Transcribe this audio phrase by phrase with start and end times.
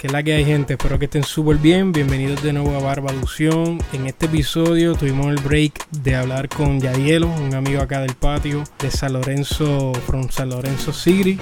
[0.00, 1.90] Que la que hay gente, espero que estén súper bien.
[1.90, 3.80] Bienvenidos de nuevo a Barba Lución.
[3.92, 8.62] En este episodio tuvimos el break de hablar con Yadielo, un amigo acá del patio
[8.78, 11.40] de San Lorenzo, from San Lorenzo City.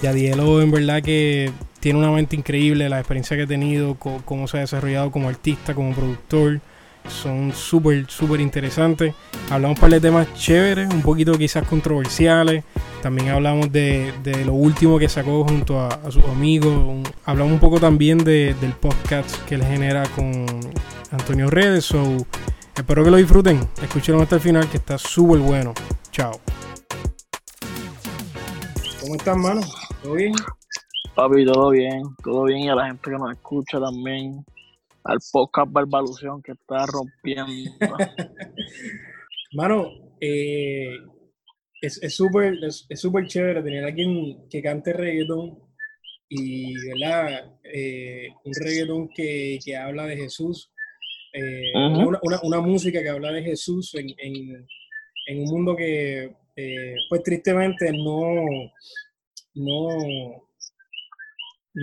[0.00, 4.56] Yadielo en verdad que tiene una mente increíble, la experiencia que ha tenido, cómo se
[4.56, 6.62] ha desarrollado como artista, como productor
[7.08, 9.14] son súper, súper interesantes.
[9.50, 12.64] Hablamos un par de temas chéveres, un poquito quizás controversiales.
[13.02, 14.12] También hablamos de,
[14.44, 17.08] lo último que sacó junto a, sus amigos.
[17.24, 20.46] hablamos un poco también del podcast que él genera con
[21.10, 21.84] Antonio Redes.
[21.84, 22.16] So,
[22.74, 23.60] espero que lo disfruten.
[23.82, 25.74] Escúchenlo hasta el final que está súper bueno.
[26.10, 26.40] Chao.
[29.00, 29.60] ¿Cómo estás, mano?
[30.02, 30.34] ¿Todo bien?
[31.14, 32.60] Papi, todo bien, todo bien.
[32.60, 34.44] Y a la gente que nos escucha también
[35.08, 37.72] al podcast Barbalución que está rompiendo.
[39.52, 39.88] Mano,
[40.20, 40.90] eh,
[41.80, 45.58] es súper es, súper chévere tener a alguien que cante reggaetón
[46.28, 47.56] y, ¿verdad?
[47.64, 50.70] Eh, un reggaetón que, que, habla de Jesús,
[51.32, 54.66] eh, una, una, música que habla de Jesús en, en,
[55.26, 56.34] en un mundo que,
[57.08, 58.44] pues tristemente no,
[59.54, 60.47] no,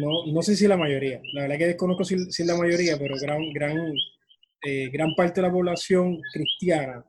[0.02, 3.16] no, no sé si la mayoría, la verdad que desconozco si, si la mayoría, pero
[3.22, 3.78] gran, gran,
[4.64, 7.06] eh, gran parte de la población cristiana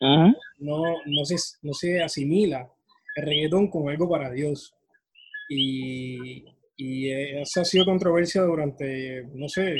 [0.00, 2.70] no, no, se, no se asimila
[3.16, 4.74] el reggaetón como algo para Dios.
[5.48, 6.44] Y,
[6.76, 9.76] y esa ha sido controversia durante, no sé,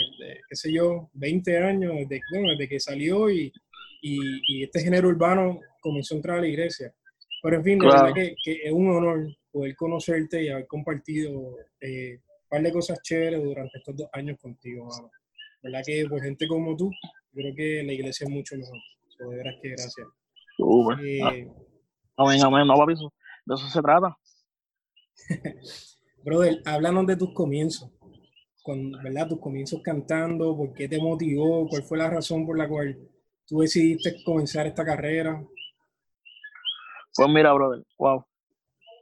[0.48, 3.52] qué sé yo, 20 años, desde, desde que salió y,
[4.00, 6.94] y, este género urbano comenzó a entrar a la iglesia.
[7.42, 11.56] Pero en fin, la verdad que, que, es un honor poder conocerte y haber compartido
[11.80, 12.20] eh,
[12.56, 15.10] par de cosas chéveres durante estos dos años contigo, mano.
[15.62, 16.90] ¿Verdad que por gente como tú,
[17.32, 18.78] creo que la iglesia es mucho mejor.
[19.18, 20.06] de veras que gracias.
[21.04, 21.50] Eh,
[22.16, 24.16] amén, amén, no, papi, de eso se trata.
[26.24, 27.90] Brother, háblanos de tus comienzos.
[28.62, 29.28] Con, ¿Verdad?
[29.28, 31.68] Tus comienzos cantando, ¿por qué te motivó?
[31.68, 32.98] ¿Cuál fue la razón por la cual
[33.46, 35.44] tú decidiste comenzar esta carrera?
[37.14, 38.24] Pues mira, brother, wow.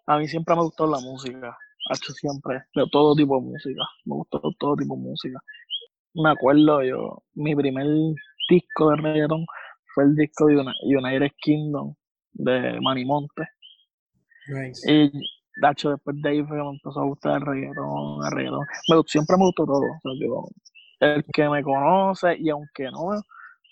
[0.07, 1.57] A mí siempre me gustó la música
[1.93, 3.83] hecho siempre, de todo tipo de música.
[4.05, 5.39] Me gustó todo tipo de música.
[6.15, 7.87] Me acuerdo yo, mi primer
[8.49, 9.45] disco de reggaeton
[9.95, 11.95] fue el disco de United Kingdom
[12.33, 13.43] de Manimonte.
[14.49, 14.91] Nice.
[14.91, 18.33] Y de hecho después de ahí fue que me empezó a gustar el reggaeton, el
[18.33, 18.67] reggaeton.
[18.89, 19.83] Me, siempre me gustó todo.
[21.01, 23.21] el que me conoce y aunque no,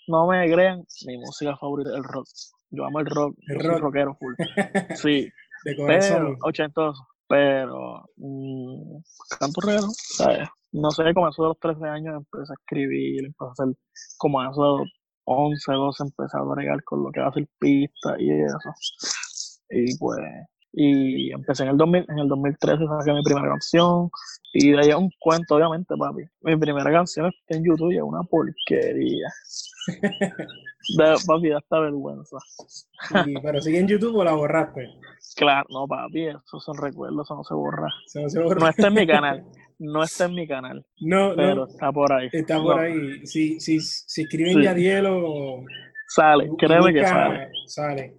[0.07, 2.27] no me crean, mi música favorita es el rock.
[2.71, 3.79] Yo amo el rock, el rock.
[3.79, 4.33] rockero full.
[4.95, 5.29] Sí.
[5.63, 6.17] de corazón.
[6.17, 9.01] Pero, ochentoso pero mmm,
[9.65, 10.47] regalo, ¿sabes?
[10.71, 13.75] No sé, como eso de los 13 años empecé a escribir, empecé a hacer
[14.17, 14.89] como a eso de los
[15.25, 18.69] 11, 12 empecé a bregar con lo que va a ser pista y eso.
[19.71, 20.19] Y pues,
[20.73, 24.11] y empecé en el, 2000, en el 2013, saqué mi primera canción
[24.53, 26.23] y de ahí un cuento, obviamente, papi.
[26.41, 29.27] Mi primera canción en YouTube y es una porquería.
[30.97, 32.37] de, papi, da esta vergüenza.
[33.41, 34.87] ¿Pero sigue en YouTube o la borraste?
[35.35, 37.87] Claro, no, papi, eso son recuerdos, eso no se borra.
[38.59, 39.43] no, está en mi canal,
[39.79, 40.85] no está en mi canal.
[40.99, 42.29] No, pero está por ahí.
[42.31, 43.25] Está por ahí.
[43.25, 44.63] Si, si, si escriben sí.
[44.63, 45.63] Yadielo.
[46.07, 47.49] Sale, créeme que sale.
[47.65, 48.15] Sale.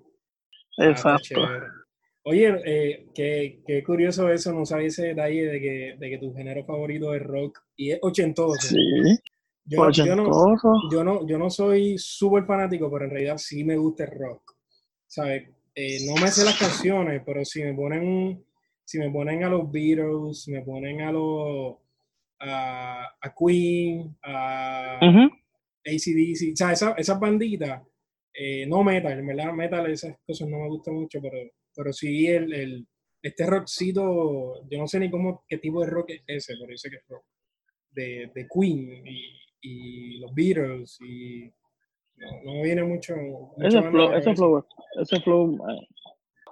[0.79, 1.41] Ah, Exacto.
[2.25, 6.35] Oye, eh, qué, qué, curioso eso, no sabía ese detalle de que, de que tu
[6.35, 8.57] género favorito es rock y es ochentoso.
[8.61, 8.77] Sí.
[9.67, 10.57] Yo, yo, no,
[10.91, 14.57] yo, no, yo no soy súper fanático, pero en realidad sí me gusta el rock.
[15.07, 15.49] ¿Sabes?
[15.75, 18.45] Eh, no me sé las canciones, pero si me ponen,
[18.85, 21.77] si me ponen a los Beatles, si me ponen a los
[22.41, 27.83] a, a Queen, a ACDC, o sea, esas esa banditas,
[28.33, 31.39] eh, no metal, en verdad metal esas cosas no me gustan mucho, pero
[31.75, 32.87] pero sí el, el,
[33.23, 36.91] este rockcito, yo no sé ni cómo, qué tipo de rock es ese, pero dice
[36.91, 37.25] que es rock,
[37.91, 41.51] de, de Queen y, y, los Beatles y
[42.17, 43.15] no, no viene mucho.
[43.59, 44.67] ese, flow, ese flow,
[45.01, 45.59] ese flow,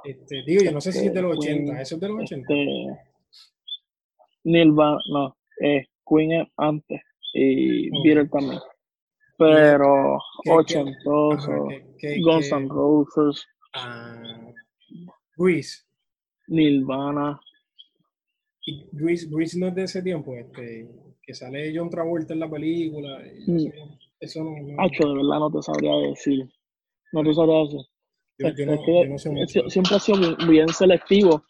[0.05, 2.53] este, digo, yo no sé si es de los 80, ¿eso es de los 80?
[2.53, 2.87] Este,
[4.45, 7.01] Nirvana, no, eh, Queen es antes
[7.35, 8.61] y Beatles también.
[9.39, 10.19] Pero
[10.49, 11.69] ochentoso,
[12.25, 13.47] Guns N' Roses.
[13.75, 14.53] Ah,
[15.37, 15.85] Grease.
[16.49, 17.41] Nirvana.
[18.65, 20.89] Y Grease, Grease no es de ese tiempo, este,
[21.23, 23.21] que sale John Travolta en la película.
[23.47, 23.67] Mm.
[24.21, 26.49] Eso, no, no, de verdad no te sabría decir.
[27.13, 27.59] No te sabría
[29.39, 29.71] decir.
[29.71, 31.45] siempre ha sido bien selectivo.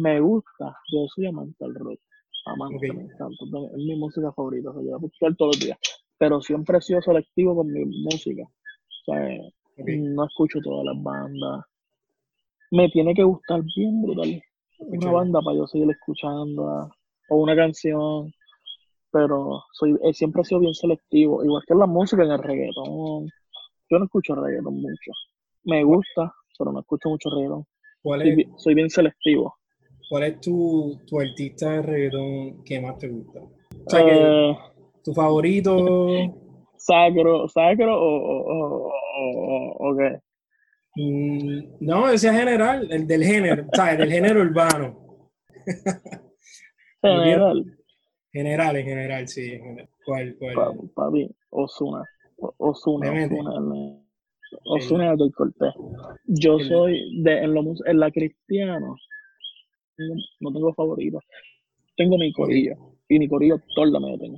[0.00, 0.76] Me gusta.
[0.92, 2.00] Yo soy amante del rock.
[2.46, 3.44] Amante, me encanta.
[3.74, 4.70] Es mi música favorita.
[4.70, 5.78] O yo voy todos los días.
[6.18, 8.42] Pero siempre he sido selectivo con mi música.
[8.42, 9.38] O sea,
[9.76, 11.64] no escucho todas las bandas
[12.70, 14.42] me tiene que gustar bien brutal.
[14.78, 16.90] Una banda para yo seguir escuchando,
[17.28, 18.32] o una canción,
[19.16, 23.32] pero soy, eh, siempre he sido bien selectivo, igual que la música en el reggaetón.
[23.90, 25.12] Yo no escucho reggaetón mucho.
[25.64, 27.64] Me gusta, pero no escucho mucho reggaetón.
[28.02, 29.56] ¿Cuál Soy, es, bi- soy bien selectivo.
[30.08, 33.40] cuál es tu, tu artista de reggaetón que más te gusta?
[33.40, 34.56] O sea, que Eh,
[35.02, 36.34] tu favorito,
[36.76, 40.20] sacro, sacro o, o, o, o- o qué?
[40.96, 43.98] mm, no, ese es general, el del género, ¿sabes?
[43.98, 44.98] Del género urbano.
[47.02, 47.64] General,
[48.36, 49.52] General, en general, sí.
[49.52, 49.88] en general.
[50.04, 50.54] ¿Cuál, cuál?
[50.54, 52.04] pa- papi, Osuna.
[52.58, 53.10] Osuna.
[53.10, 54.02] Osuna,
[54.64, 55.74] Osuna del Cortés.
[56.26, 58.96] Yo soy de en, lo, en la cristiana, no,
[60.40, 61.18] no tengo favorito.
[61.96, 62.74] Tengo mi corillo.
[63.08, 64.34] Y mi corillo todos la meten.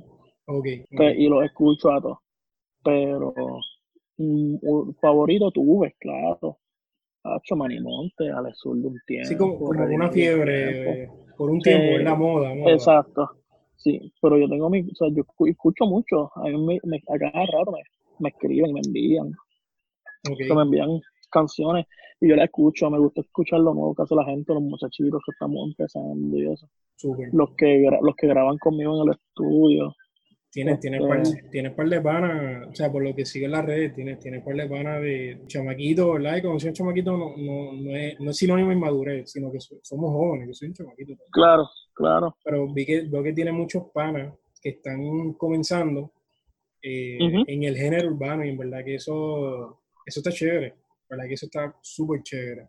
[0.47, 0.65] Ok.
[0.97, 2.19] Pe- y los escucho a todos.
[2.83, 3.33] Pero
[4.17, 6.57] mm, un favorito tuve, claro.
[7.23, 9.27] Hacho Manimonte, Alex Sur de un tiempo.
[9.27, 10.91] Sí, como, como una fiebre tiempo.
[10.91, 11.95] eh, por un tiempo, Sí.
[11.95, 12.71] es la moda, moda.
[12.73, 13.29] Exacto.
[13.79, 16.31] Sí, pero yo tengo mi, o sea, yo escu- escucho mucho.
[16.35, 17.81] A mí me, me- a cada rato me,
[18.19, 19.31] me escriben, me envían,
[20.29, 20.99] Ok, que me envían
[21.31, 21.85] canciones
[22.19, 22.89] y yo las escucho.
[22.89, 26.51] Me gusta escuchar lo nuevo que hace la gente, los muchachitos que estamos empezando y
[26.51, 26.67] eso.
[27.31, 29.95] Los que, los que graban conmigo en el estudio.
[30.51, 31.07] Tienes, tienes, Este-
[31.41, 34.17] par, tienes par de panas, o sea, por lo que sigue en las redes, tienes,
[34.19, 36.37] tienes par de panas de chamaquito, ¿verdad?
[36.37, 39.59] Y soy un chamaquito no, no, no, es, no es sinónimo de inmadurez, sino que
[39.59, 41.09] so- somos jóvenes, yo soy un chamaquito.
[41.13, 41.29] también.
[41.31, 42.35] Claro, claro.
[42.43, 46.11] Pero vi que, veo que tiene muchos panas que están comenzando
[46.81, 50.73] eh, en el género urbano y en verdad que eso, eso está chévere,
[51.09, 52.67] verdad que eso está súper chévere.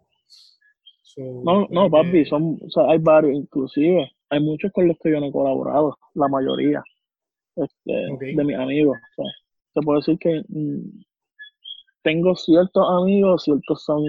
[1.03, 4.11] So, No, no, papi, son, o sea, hay varios, inclusive.
[4.29, 6.83] Hay muchos con los que yo no he colaborado, la mayoría,
[7.65, 7.93] este,
[8.37, 8.99] de mis amigos.
[8.99, 9.33] O sea,
[9.75, 11.03] te puedo decir que mm,
[12.03, 14.05] tengo ciertos amigos, ciertos son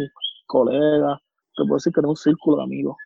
[0.48, 1.20] colegas.
[1.56, 2.98] Te puedo decir que tengo un círculo de amigos.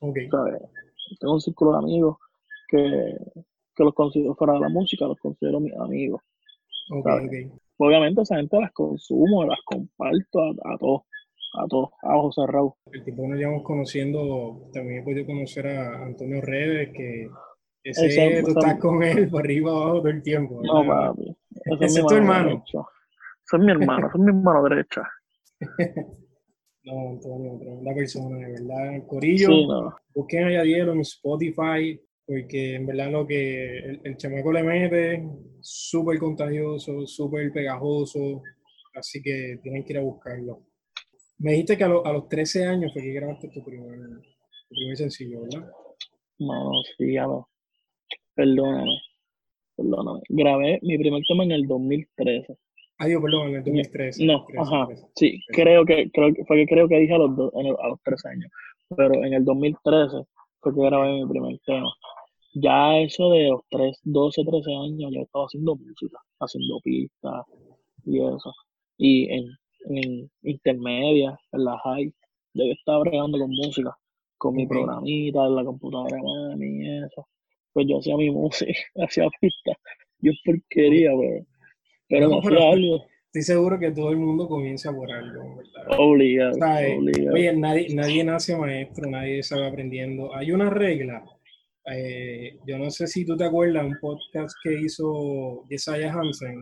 [0.00, 2.16] Tengo un círculo de amigos
[2.68, 3.16] que,
[3.74, 6.22] que los considero fuera de la música, los considero mis amigos.
[7.76, 11.02] Obviamente esa gente las consumo, las comparto a, a todos,
[11.54, 12.72] a todos, a ojos cerrados.
[12.92, 17.30] El tiempo que nos llevamos conociendo, también he podido conocer a Antonio Redes, que
[17.84, 20.60] ese, tú estás con él por arriba abajo todo el tiempo.
[20.62, 21.36] No, papi.
[21.64, 22.64] Ese es tu mano hermano.
[22.66, 25.02] Ese es mi hermano, ese es mi hermano derecha.
[26.82, 29.06] No, Antonio, tremenda persona, de verdad.
[29.06, 29.94] Corillo, Sí, no.
[30.14, 35.28] busquen a Yadiel en Spotify, porque en verdad lo que el, el chamaco le mete,
[35.60, 38.42] súper contagioso, súper pegajoso,
[38.94, 40.62] así que tienen que ir a buscarlo.
[41.38, 44.74] Me dijiste que a, lo- a los 13 años fue que grabaste tu primer, tu
[44.74, 45.68] primer sencillo, ¿verdad?
[46.38, 47.46] No, sí, ya no.
[48.44, 48.98] Perdóname.
[49.76, 50.20] Perdóname.
[50.28, 52.56] Grabé mi primer tema en el 2013.
[52.98, 54.24] Ah, Dios, perdón, en el 2013.
[54.26, 54.86] No, 13, ajá.
[54.88, 55.06] 13.
[55.16, 57.76] Sí, creo que, creo que fue que creo que dije a los, do- en el-
[57.80, 58.50] a los 13 años.
[58.96, 60.16] Pero en el 2013
[60.60, 61.90] fue que grabé mi primer tema.
[62.54, 67.44] Ya eso de los 3, 12, 13 años, ya estaba haciendo música, haciendo pistas
[68.04, 68.52] y eso.
[68.98, 69.44] Y en,
[69.88, 72.12] en intermedia, en la high,
[72.54, 73.96] yo estaba bregando con música,
[74.36, 77.26] con mi programita, en la computadora mami y eso.
[77.72, 78.72] Pues yo hacía mi música,
[79.04, 79.76] hacía pistas.
[80.20, 81.46] Yo porquería, pero,
[82.08, 85.54] pero No, me pero- hacía algo Estoy seguro que todo el mundo comienza por algo,
[85.56, 86.00] ¿verdad?
[86.00, 86.98] obligado, ¿Sabes?
[86.98, 87.32] obligado.
[87.36, 90.34] Oye, nadie, nadie nace maestro, nadie sabe aprendiendo.
[90.34, 91.22] Hay una regla.
[91.92, 96.56] eh, yo no sé si tú te acuerdas un podcast que hizo Isaiah Hansen,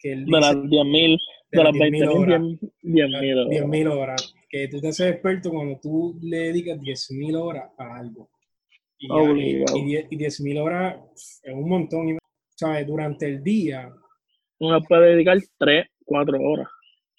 [0.00, 1.18] que él de las dice 10.000,
[1.52, 2.40] de de las las 10.000 20.000, horas.
[2.82, 3.48] 10.000 horas.
[3.62, 4.34] 10.000 horas.
[4.50, 8.28] Que tú te haces experto cuando tú le dedicas 10.000 horas a algo.
[8.98, 12.08] Y, y, y, die- y 10.000 horas es un montón.
[12.08, 12.18] y,
[12.56, 12.86] ¿Sabes?
[12.86, 13.92] Durante el día,
[14.60, 16.68] Uno puede dedicar 3, 4 horas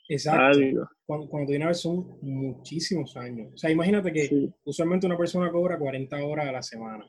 [0.08, 0.60] exacto.
[1.06, 3.52] Cuando, cuando tú vienes a ver son muchísimos años.
[3.54, 4.50] O sea, imagínate que Sí.
[4.64, 7.06] usualmente una persona cobra 40 horas a la semana.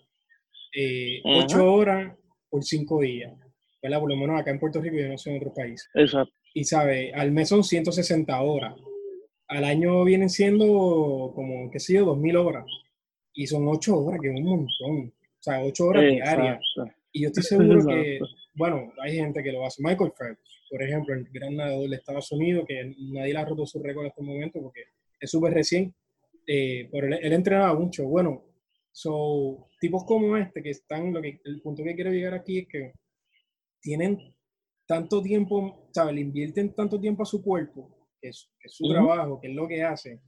[0.74, 1.44] Eh, Ajá.
[1.44, 2.16] 8 horas
[2.50, 3.32] por 5 días.
[3.82, 4.00] ¿Verdad?
[4.00, 5.88] Por lo menos acá en Puerto Rico, yo no sé en otros países.
[5.94, 6.32] Exacto.
[6.54, 8.74] Y sabe, al mes son 160 horas.
[9.48, 12.64] Al año vienen siendo como, qué sé yo, 2000 horas.
[13.36, 15.12] Y son 8 horas, que es un montón.
[15.12, 16.58] O sea, 8 horas diarias.
[16.58, 17.00] Exacto.
[17.12, 18.36] Y yo estoy seguro que, Exacto.
[18.54, 19.82] bueno, hay gente que lo hace.
[19.82, 23.64] Michael Phelps, por ejemplo, el gran nadador de Estados Unidos, que nadie le ha roto
[23.66, 24.82] su récord hasta el momento porque
[25.20, 25.94] es súper recién,
[26.46, 28.06] eh, pero él, él entrenaba mucho.
[28.06, 28.42] Bueno,
[28.92, 32.68] so, tipos como este que están, lo que, el punto que quiero llegar aquí es
[32.68, 32.92] que
[33.80, 34.34] tienen
[34.86, 36.14] tanto tiempo, ¿sabes?
[36.14, 38.94] Le invierten tanto tiempo a su cuerpo, que es, que es su Ujú.
[38.94, 40.20] trabajo, que es lo que hace,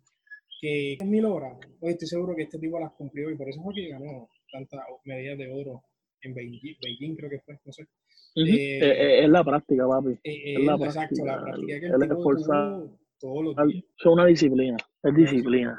[0.60, 1.56] que es mil horas.
[1.80, 4.80] Hoy estoy seguro que este tipo las cumplió y por eso fue que ganó tantas
[5.04, 5.82] medallas de oro
[6.22, 7.82] en Beijing, Beijing creo que fue, no sé.
[7.82, 7.88] Eh,
[8.36, 10.12] Eh, eh, es la práctica, papi.
[10.24, 13.84] Eh, Es la exacto, la práctica, práctica que el- el esforzar- todos los días.
[13.98, 14.76] Es una disciplina.
[15.02, 15.78] Es disciplina.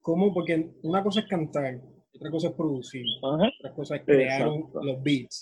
[0.00, 0.32] ¿Cómo?
[0.34, 1.80] Porque una cosa es cantar,
[2.14, 3.48] otra cosa es producir, Ajá.
[3.58, 4.82] otra cosa es crear Exacto.
[4.82, 5.40] los beats.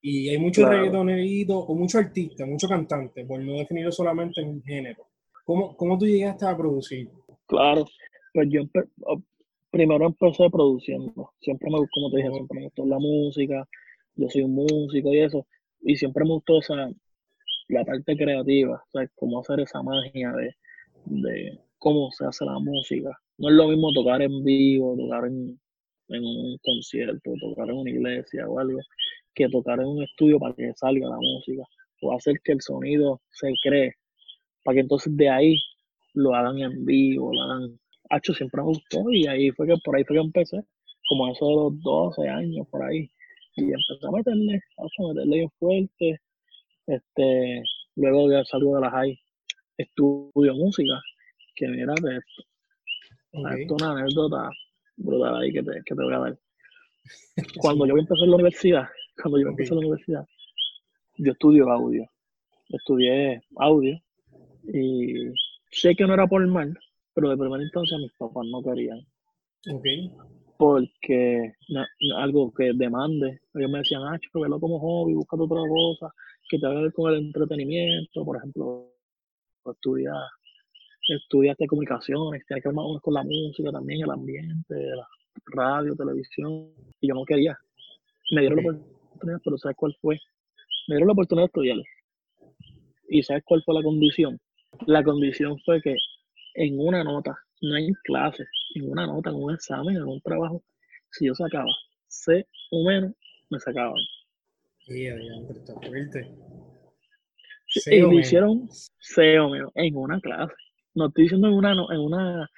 [0.00, 0.78] Y hay muchos Claro.
[0.78, 5.06] reggaetoneritos o muchos artistas, muchos cantantes, por no definirlo solamente en un género.
[5.44, 7.08] ¿Cómo, cómo tú llegaste a producir?
[7.46, 7.84] Claro,
[8.34, 9.22] pues yo empe- o-
[9.72, 11.32] primero empecé produciendo.
[11.40, 13.68] Siempre me, como te dije, siempre me gustó la música.
[14.16, 15.46] Yo soy un músico y eso.
[15.82, 16.90] Y siempre me gustó esa,
[17.68, 19.10] la parte creativa, ¿sabes?
[19.16, 20.54] Cómo hacer esa magia de,
[21.06, 23.10] de cómo se hace la música.
[23.38, 25.60] No es lo mismo tocar en vivo, tocar en,
[26.08, 28.80] en un concierto, tocar en una iglesia o algo,
[29.34, 31.64] que tocar en un estudio para que salga la música.
[32.02, 33.94] O hacer que el sonido se cree,
[34.64, 35.58] para que entonces de ahí
[36.14, 37.78] lo hagan en vivo, lo hagan.
[38.10, 40.64] Hacho siempre me gustó y ahí fue que por ahí fue que empecé,
[41.08, 43.10] como eso de los 12 años por ahí.
[43.56, 46.20] Y empecé a meterle, hacho, a meterle bien fuerte.
[46.86, 47.62] Este,
[47.96, 49.18] luego ya salgo de la high,
[49.78, 51.00] estudio música,
[51.56, 52.42] que mira de esto,
[53.36, 54.50] Ok, esto es una anécdota
[54.96, 56.38] brutal ahí que te, que te voy a dar.
[57.58, 58.88] Cuando yo empecé en la universidad,
[59.20, 60.26] cuando yo empecé en la universidad,
[61.18, 62.08] yo estudio audio.
[62.68, 64.00] Estudié audio
[64.72, 65.26] y
[65.70, 66.76] sé que no era por mal,
[67.14, 68.98] pero de primera instancia mis papás no querían.
[69.70, 69.86] ok,
[70.56, 71.52] Porque
[72.16, 76.14] algo que demande, ellos me decían, ah, chico, velo como hobby, búscate otra cosa
[76.48, 78.90] que te haga ver con el entretenimiento, por ejemplo,
[79.66, 80.12] estudia,
[81.08, 85.06] estudiaste comunicaciones, tienes que ver más con la música también, el ambiente, la
[85.46, 87.56] radio, televisión, y yo no quería.
[88.32, 90.16] Me dieron la oportunidad, pero ¿sabes cuál fue?
[90.88, 91.78] Me dieron la oportunidad de estudiar.
[93.08, 94.38] ¿Y sabes cuál fue la condición?
[94.86, 95.96] La condición fue que
[96.54, 98.44] en una nota, no en clase,
[98.74, 100.62] en una nota, en un examen, en un trabajo,
[101.10, 101.70] si yo sacaba
[102.08, 103.12] C o menos,
[103.50, 103.96] me sacaban.
[104.86, 106.30] Y adiante, está fuerte.
[107.66, 108.68] Sí, C y o me hicieron
[108.98, 110.52] C o menos en una clase.
[110.94, 112.50] No estoy diciendo en una, en una,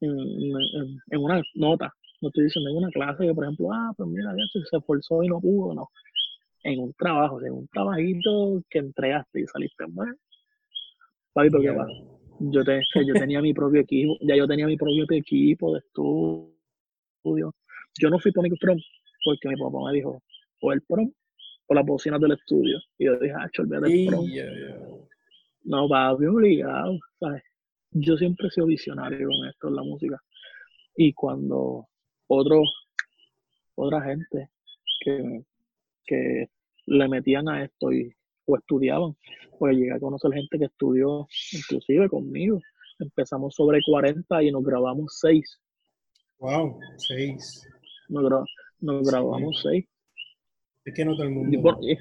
[0.00, 1.92] en, en- en una nota.
[2.20, 5.22] No estoy diciendo en una clase que, por ejemplo, ah, pues mira, ya se esforzó
[5.22, 5.88] y no pudo, no.
[6.64, 10.14] En un trabajo, en un trabajito que entregaste y saliste mal.
[11.32, 11.92] Papi, ¿pero qué pasa?
[12.40, 17.54] Yo, te- yo tenía mi propio equipo, ya yo tenía mi propio equipo de estudio.
[17.98, 18.78] Yo no fui para prom
[19.24, 20.22] porque mi papá me dijo,
[20.62, 21.12] o el prom
[21.66, 22.78] o las bocinas del estudio.
[22.98, 24.26] Y yo dije, ah, olvídate del prom.
[24.26, 24.78] ya, ya.
[25.64, 27.42] No, papi, obligado, ¿sabes?
[27.92, 30.18] Yo siempre he sido visionario con esto en la música.
[30.96, 31.86] Y cuando
[32.28, 32.62] otro,
[33.74, 34.48] otra gente
[35.04, 35.42] que,
[36.06, 36.48] que
[36.86, 38.14] le metían a esto y,
[38.46, 39.16] o estudiaban,
[39.58, 42.60] pues llegué a conocer gente que estudió inclusive conmigo.
[42.98, 45.60] Empezamos sobre 40 y nos grabamos 6.
[46.38, 47.66] Wow, seis.
[48.08, 48.44] Nos, gra-
[48.80, 49.10] nos Sí.
[49.12, 49.86] grabamos 6.
[50.84, 51.78] Es que no todo el Y, mundo.
[51.82, 51.98] y-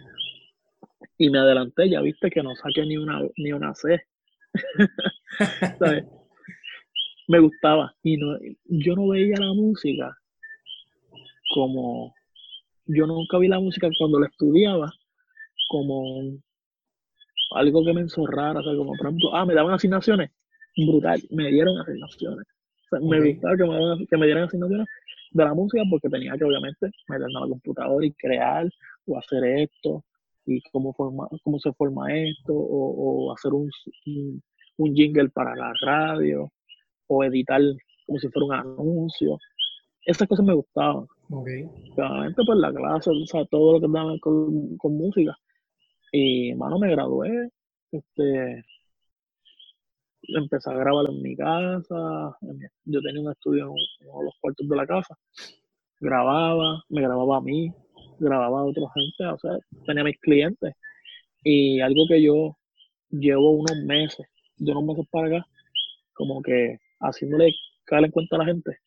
[1.18, 4.02] y me adelanté, ya viste que no saqué ni una, ni una C.
[5.80, 6.06] ¿sabes?
[7.28, 7.94] Me gustaba.
[8.04, 10.18] Y no, yo no veía la música
[11.54, 12.14] como.
[12.86, 14.92] Yo nunca vi la música cuando la estudiaba
[15.70, 16.38] como
[17.52, 18.60] algo que me enzorrara.
[18.60, 20.32] O sea, como por ejemplo, ah, me daban asignaciones.
[20.76, 22.46] Brutal, me dieron asignaciones.
[22.86, 24.88] O sea, me gustaba que me, que me dieran asignaciones
[25.32, 28.68] de la música porque tenía que obviamente meterme a la computadora y crear
[29.06, 30.04] o hacer esto
[30.46, 33.70] y cómo, forma, cómo se forma esto o, o hacer un,
[34.08, 34.42] un,
[34.78, 36.52] un jingle para la radio
[37.08, 37.62] o editar
[38.06, 39.38] como si fuera un anuncio.
[40.06, 41.06] Esas cosas me gustaban.
[41.32, 41.48] Ok,
[41.96, 45.38] Obviamente, pues la clase, o sea, todo lo que andaba con, con música.
[46.12, 47.50] Y, mano, me gradué.
[47.92, 48.64] Este,
[50.22, 52.38] empecé a grabar en mi casa.
[52.86, 55.18] Yo tenía un estudio en uno de los cuartos de la casa.
[56.00, 57.72] Grababa, me grababa a mí,
[58.20, 59.52] grababa a otra gente, o sea,
[59.86, 60.74] tenía mis clientes.
[61.44, 62.58] Y algo que yo
[63.10, 64.26] llevo unos meses,
[64.58, 65.48] de unos meses para acá,
[66.14, 67.54] como que haciéndole
[67.86, 68.78] caer en cuenta a la gente,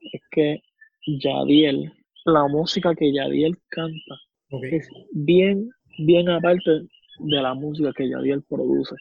[0.00, 0.62] es que
[1.06, 1.92] Yadiel,
[2.24, 4.16] la música que Yadiel canta,
[4.62, 5.70] es bien,
[6.04, 8.94] bien aparte de la música que Yadiel produce.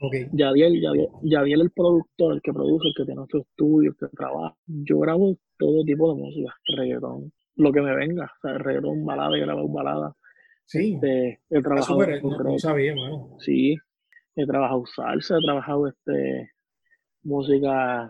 [0.00, 3.96] Ok, Yadiel, Yadiel, Yadiel el productor, el que produce, el que tiene su estudio, el
[3.96, 4.56] que trabaja.
[4.66, 9.36] Yo grabo todo tipo de música, reggaetón, lo que me venga, o sea, reggaetón, balada,
[9.36, 10.16] he grabado balada.
[10.64, 10.94] sí.
[10.94, 12.00] Este, he trabajado
[12.42, 13.36] no, sabía, mano.
[13.38, 13.76] sí,
[14.34, 16.50] he trabajado salsa, he trabajado este,
[17.22, 18.08] música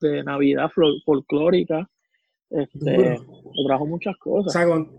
[0.00, 1.88] de Navidad fol- folclórica,
[2.50, 3.52] este, Duro.
[3.54, 4.52] he trabajado muchas O cosas.
[4.52, 4.90] sea, con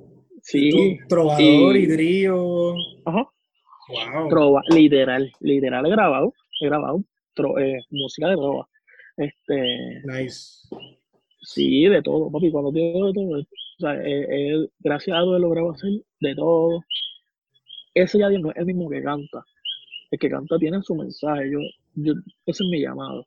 [0.43, 2.74] Sí, trovador y, y- trío.
[3.05, 3.27] ajá.
[3.89, 4.29] Wow.
[4.29, 7.03] Trova, literal, literal he grabado, he grabado
[7.36, 8.67] tro- eh, música de trova.
[9.17, 10.67] Este, Nice.
[11.41, 13.45] sí, de todo, papi, cuando digo de todo, o
[13.79, 16.81] sea, eh, eh, gracias a Dios he logrado hacer de todo.
[17.93, 19.43] Ese ya no es el mismo que canta.
[20.12, 21.51] El que canta tiene su mensaje.
[21.51, 21.60] Yo,
[21.95, 22.13] yo,
[22.45, 23.21] ese es mi llamado.
[23.21, 23.25] O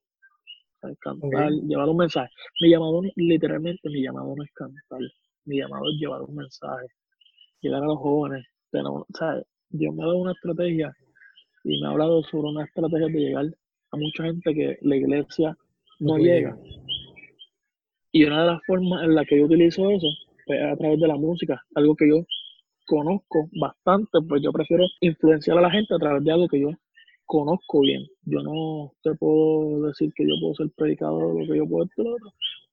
[0.80, 2.30] sea, cantar, llevar un mensaje.
[2.60, 5.00] Mi llamado, literalmente, mi llamado no es cantar.
[5.44, 6.86] Mi llamado es llevar un mensaje.
[7.64, 8.46] Llegar a los jóvenes.
[8.70, 9.44] Tenemos, ¿sabes?
[9.70, 10.94] Dios me ha dado una estrategia
[11.64, 13.46] y me ha hablado sobre una estrategia de llegar
[13.90, 15.56] a mucha gente que la iglesia
[15.98, 16.56] no llega.
[18.12, 20.06] Y una de las formas en la que yo utilizo eso
[20.46, 22.24] pues, es a través de la música, algo que yo
[22.86, 26.70] conozco bastante, pues yo prefiero influenciar a la gente a través de algo que yo
[27.26, 28.06] conozco bien.
[28.22, 31.84] Yo no te puedo decir que yo puedo ser predicador o lo que yo puedo
[31.86, 32.04] hacer,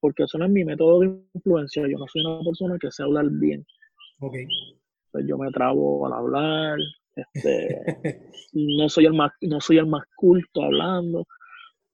[0.00, 1.82] porque eso no es mi método de influencia.
[1.88, 3.64] Yo no soy una persona que sé hablar bien.
[4.20, 4.46] Okay.
[5.12, 6.78] Pues yo me trabo al hablar,
[7.14, 7.82] este,
[8.54, 11.26] no soy el más, no soy el más culto hablando.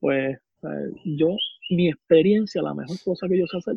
[0.01, 1.37] Pues, pues yo,
[1.71, 3.77] mi experiencia, la mejor cosa que yo sé hacer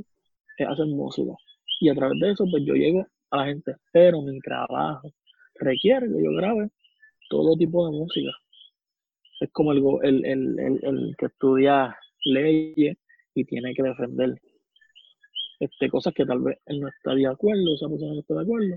[0.58, 1.32] es hacer música.
[1.80, 3.76] Y a través de eso, pues yo llego a la gente.
[3.92, 5.12] Pero mi trabajo
[5.56, 6.70] requiere que yo grabe
[7.30, 8.32] todo tipo de música.
[9.40, 12.98] Es como el, el, el, el que estudia leyes
[13.34, 14.40] y tiene que defender
[15.62, 18.42] este, cosas que tal vez él no está de acuerdo, esa persona no está de
[18.42, 18.76] acuerdo,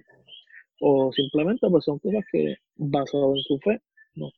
[0.81, 3.81] o simplemente pues son cosas que basado en su fe,
[4.14, 4.28] no,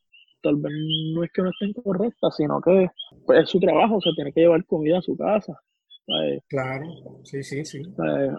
[0.41, 0.73] tal vez
[1.13, 2.87] no es que no estén correctas, sino que
[3.25, 5.59] pues, es su trabajo, o sea, tiene que llevar comida a su casa.
[6.47, 6.85] Claro,
[7.23, 7.81] sí, sí, sí.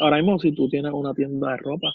[0.00, 1.88] Ahora mismo si tú tienes una tienda de ropa,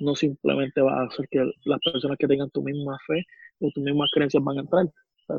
[0.00, 3.22] no simplemente va a hacer que las personas que tengan tu misma fe
[3.60, 4.86] o tus mismas creencias van a entrar.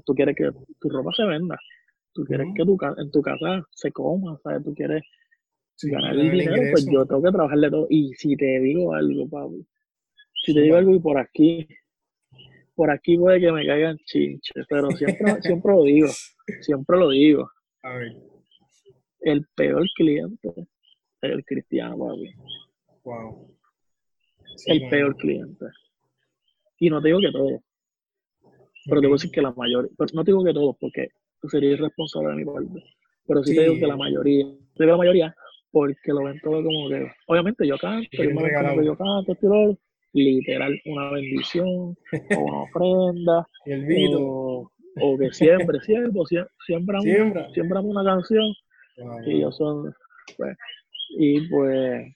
[0.06, 1.58] tú quieres que tu ropa se venda,
[2.14, 4.64] tú quieres que tu, en tu casa se coma, ¿sabes?
[4.64, 5.02] Tú quieres
[5.84, 7.88] ganar el dinero, pues yo tengo que trabajarle todo.
[7.90, 9.66] Y si te digo algo, Pablo,
[10.42, 11.68] si te digo algo y por aquí,
[12.76, 16.08] por aquí puede que me caigan chinches, pero siempre, siempre lo digo,
[16.62, 17.50] siempre lo digo.
[17.84, 18.16] A ver.
[19.22, 22.34] El peor cliente es el cristiano, papi.
[23.04, 23.58] Wow.
[24.68, 25.66] el peor cliente.
[26.80, 27.64] Y no te digo que todo,
[28.86, 31.10] pero te voy a decir que la mayoría, no te digo que todo, porque
[31.50, 32.84] sería irresponsable de mi parte,
[33.28, 35.36] pero sí, te digo que la mayoría, te digo la mayoría,
[35.72, 39.78] porque lo ven todo como que, obviamente yo canto, yo, me yo canto, tiro,
[40.14, 41.96] literal, una bendición, o
[42.38, 44.72] una ofrenda, el o,
[45.02, 46.22] o, que siempre, siempre,
[46.66, 46.98] siempre,
[47.54, 48.54] siempre, una canción,
[49.26, 49.94] y yo son,
[50.38, 50.58] pues,
[51.18, 52.14] y pues,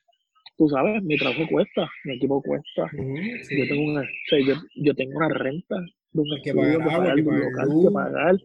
[0.58, 4.04] tú sabes, mi trabajo cuesta, mi equipo cuesta, yo tengo una,
[4.46, 5.76] yo, yo, tengo una renta
[6.12, 8.36] de un que pagar, que pagar, que pagar, que pagar,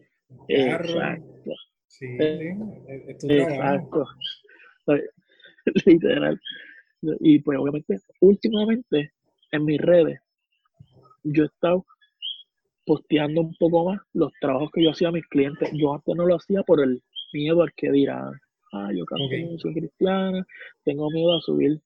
[0.47, 1.51] exacto.
[1.87, 2.07] Sí,
[3.29, 4.05] exacto.
[5.85, 6.39] literal.
[7.19, 9.11] Y pues obviamente, últimamente
[9.51, 10.19] en mis redes,
[11.23, 11.85] yo he estado
[12.85, 15.69] posteando un poco más los trabajos que yo hacía a mis clientes.
[15.73, 17.01] Yo antes no lo hacía por el
[17.33, 18.33] miedo al que dirán,
[18.73, 20.45] ah, yo canto soy cristiana,
[20.83, 21.79] tengo miedo a subir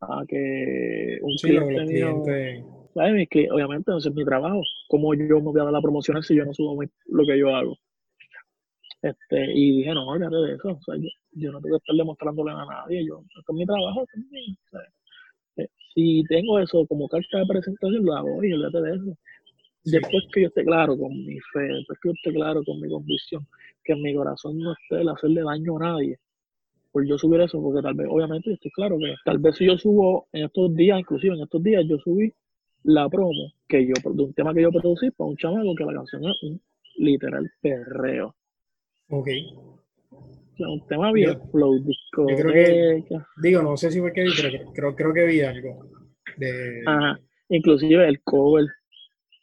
[0.00, 2.22] a que un cliente mío,
[3.52, 4.62] obviamente no es mi trabajo.
[4.88, 7.54] ¿Cómo yo me voy a dar la promoción si yo no subo lo que yo
[7.54, 7.76] hago?
[9.02, 10.68] Este, y dije, no, olvídate de eso.
[10.70, 10.94] O sea,
[11.32, 13.06] yo, no tengo que estar demostrándole a nadie.
[13.06, 14.04] Yo, esto es mi trabajo
[15.94, 19.18] si tengo eso como carta de presentación, lo hago y olvídate de eso.
[19.84, 22.88] Después que yo esté claro con mi fe, después que yo esté claro con mi
[22.88, 23.46] convicción,
[23.82, 26.18] que en mi corazón no esté el hacerle daño a nadie,
[26.92, 29.78] pues yo subir eso, porque tal vez, obviamente, estoy claro que tal vez si yo
[29.78, 32.32] subo en estos días, inclusive en estos días, yo subí
[32.82, 35.94] la promo que yo, de un tema que yo producí para un chamaco que la
[35.94, 36.60] canción es un
[36.96, 38.34] literal perreo.
[39.08, 39.28] Ok.
[40.68, 42.26] Un tema bien flow, disco.
[42.28, 43.04] Yo creo que,
[43.42, 45.88] digo, no sé si fue que vi, pero creo, creo que vi algo.
[46.36, 46.82] De...
[46.86, 47.18] Ajá.
[47.48, 48.66] Inclusive el cover,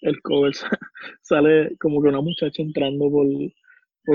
[0.02, 0.54] el cover
[1.22, 3.28] sale como que una muchacha entrando por.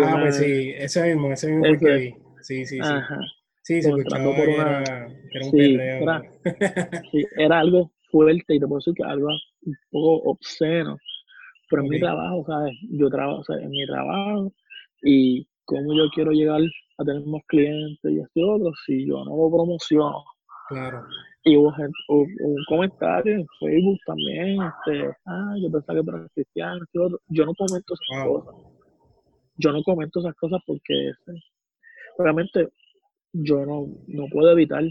[0.02, 2.14] ah, pues sí, ese mismo, ese mismo que vi.
[2.40, 2.80] Sí, sí, sí.
[2.80, 3.18] Ajá.
[3.62, 4.82] Sí, se escuchaba por una...
[4.82, 6.22] era, un sí, era,
[7.12, 10.98] sí, era algo fuerte y te puedo decir que algo un poco obsceno.
[11.70, 12.74] Pero en mi trabajo, ¿sabes?
[12.90, 14.52] Yo trabajo, o sea, en mi trabajo
[15.02, 16.60] y cómo yo quiero llegar
[16.98, 20.24] a tener más clientes y este otro si yo no lo promociono.
[20.68, 21.04] Claro.
[21.44, 21.74] Y hubo,
[22.08, 27.20] un comentario en Facebook también, este, ah, yo pensaba que era cristiano, este otro.
[27.28, 28.54] Yo no comento esas cosas.
[29.56, 31.32] Yo no comento esas cosas porque este,
[32.18, 32.68] realmente
[33.32, 34.84] yo no, no puedo evitar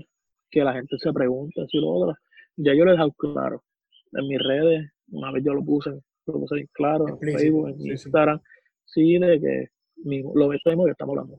[0.49, 2.17] que la gente se pregunte si lo otro.
[2.57, 3.63] Ya yo lo he dejado claro.
[4.11, 5.91] En mis redes, una vez yo lo puse,
[6.25, 8.41] lo puse bien claro, en Facebook, en Instagram,
[8.85, 9.67] sí, de que
[10.03, 11.37] mi, lo mismo que estamos hablando.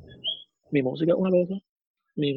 [0.71, 1.55] Mi música es una cosa,
[2.17, 2.35] mi,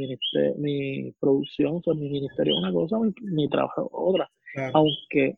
[0.58, 4.30] mi producción, o mi ministerio es una cosa, mi, trabajo es otra.
[4.74, 5.38] Aunque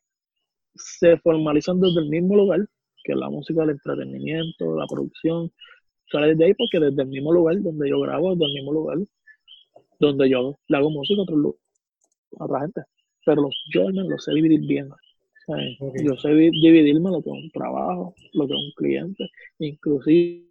[0.75, 2.67] se formalizan desde el mismo lugar,
[3.03, 5.51] que es la música, el entretenimiento, la producción,
[6.11, 8.97] sale desde ahí porque desde el mismo lugar donde yo grabo, desde el mismo lugar
[9.99, 11.55] donde yo le hago música a, otro,
[12.39, 12.81] a otra gente.
[13.25, 14.89] Pero los, yo no lo sé dividir bien.
[16.03, 20.46] Yo sé dividirme lo que es un trabajo, lo que es un cliente, inclusive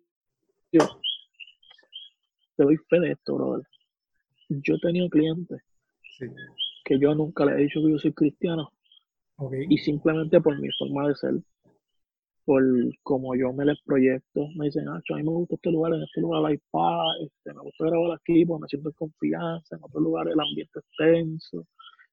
[0.70, 3.66] te doy fe de esto, brother.
[4.48, 5.62] Yo he tenido clientes
[6.84, 8.72] que yo nunca le he dicho que yo soy cristiano.
[9.68, 11.34] Y simplemente por mi forma de ser,
[12.46, 12.62] por
[13.02, 16.02] como yo me les proyecto, me dicen, ah, a mí me gusta este lugar, en
[16.02, 19.82] este lugar hay paz, este, me gusta grabar aquí porque me siento en confianza, en
[19.82, 21.66] otro lugar el ambiente es tenso,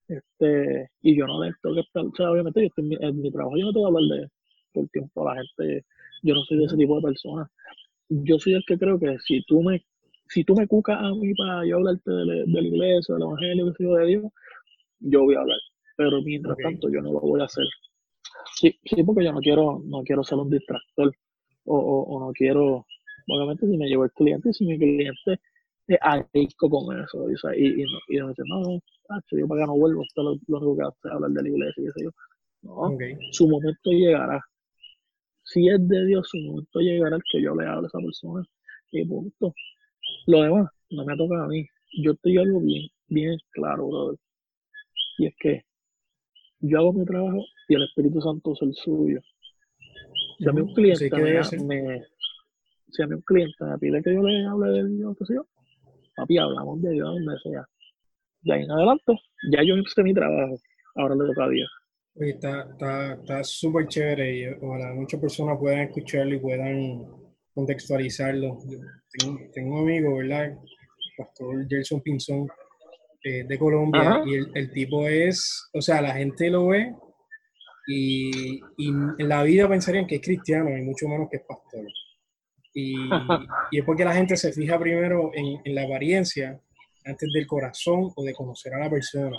[0.07, 3.31] este, y yo no les tengo que estar, o sea, obviamente yo estoy, en, mi,
[3.31, 4.29] trabajo yo no tengo que hablar de
[4.73, 5.85] todo el tiempo a la gente,
[6.23, 7.49] yo no soy de ese tipo de persona.
[8.09, 9.83] Yo soy el que creo que si tú me
[10.29, 13.83] si tú me cucas a mí para yo hablarte de, la iglesia, del evangelio, que
[13.83, 14.23] de Dios,
[14.99, 15.59] yo voy a hablar.
[15.95, 17.65] Pero mientras tanto, yo no lo voy a hacer.
[18.55, 21.13] Sí, sí, porque yo no quiero, no quiero ser un distractor.
[21.65, 22.85] O, o, no quiero,
[23.27, 25.39] obviamente, si me llevo el cliente, si mi cliente
[25.87, 28.81] es adicto con eso, y, y, y, me dice, no, no,
[29.31, 31.83] yo para acá no vuelvo, esto es lo, único que hace hablar de la iglesia,
[31.95, 32.09] y yo.
[32.63, 32.97] No,
[33.31, 34.41] su momento llegará.
[35.43, 38.43] Si es de Dios, su momento llegará el que yo le hable a esa persona.
[38.91, 39.53] Y punto.
[40.27, 41.65] Lo demás no me toca a mí.
[42.01, 44.19] Yo estoy algo bien, bien claro, brother.
[45.17, 45.63] Y es que
[46.59, 49.19] yo hago mi trabajo y el Espíritu Santo es el suyo.
[50.37, 51.09] Si a mí un cliente
[51.63, 52.03] me,
[52.89, 55.33] si a mí un cliente me pide que yo le hable de Dios, qué sé
[55.35, 55.45] yo,
[56.15, 57.67] papi, hablamos de Dios donde sea.
[58.41, 59.13] De ahí en adelante,
[59.51, 60.55] ya yo hice mi trabajo,
[60.95, 61.69] ahora le toca a Dios.
[62.15, 67.05] Oye, está súper está, chévere y ojalá muchas personas puedan escucharlo y puedan
[67.53, 68.59] contextualizarlo.
[69.17, 70.55] Tengo, tengo, un amigo, ¿verdad?
[71.17, 72.47] Pastor Gerson Pinzón,
[73.23, 76.93] eh, de Colombia, y el, el, tipo es, o sea, la gente lo ve
[77.87, 81.85] y, y, en la vida pensarían que es cristiano y mucho menos que es pastor.
[82.73, 82.95] Y,
[83.71, 86.59] y es porque la gente se fija primero en, en, la apariencia
[87.05, 89.37] antes del corazón o de conocer a la persona.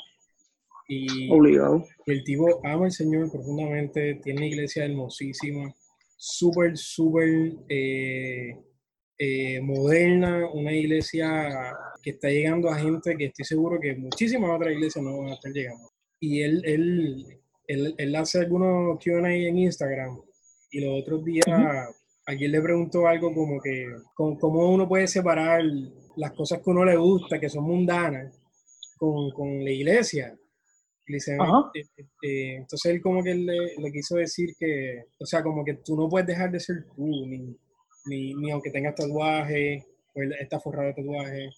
[0.87, 1.85] Y, Obligado.
[2.07, 5.75] el tipo ama al Señor profundamente, tiene una iglesia hermosísima,
[6.17, 8.57] súper, súper eh,
[9.19, 14.73] eh, moderna, una iglesia que está llegando a gente que estoy seguro que muchísimas otras
[14.73, 15.91] iglesias no van a estar llegando.
[16.21, 17.27] Y él, él,
[17.67, 20.21] él, él hace algunos QA en Instagram
[20.71, 21.47] y los otros días
[22.27, 25.63] alguien le preguntó algo como que, ¿cómo uno puede separar
[26.17, 28.41] las cosas que uno le gusta, que son mundanas,
[28.97, 30.37] con, con la iglesia?
[31.07, 35.75] Eh, eh, eh, entonces él como que le, quiso decir que, o sea, como que
[35.85, 40.59] tú no puedes dejar de ser tú, ni, ni, aunque tengas tatuaje, o él está
[40.61, 41.51] forrado de tatuaje,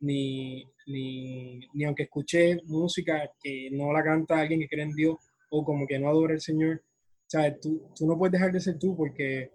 [0.00, 5.16] ni, ni, aunque escuche música que no la canta alguien que cree en Dios,
[5.50, 6.76] o como que no adora al Señor.
[6.76, 9.52] O sea, tú, tú no puedes dejar de ser tú porque,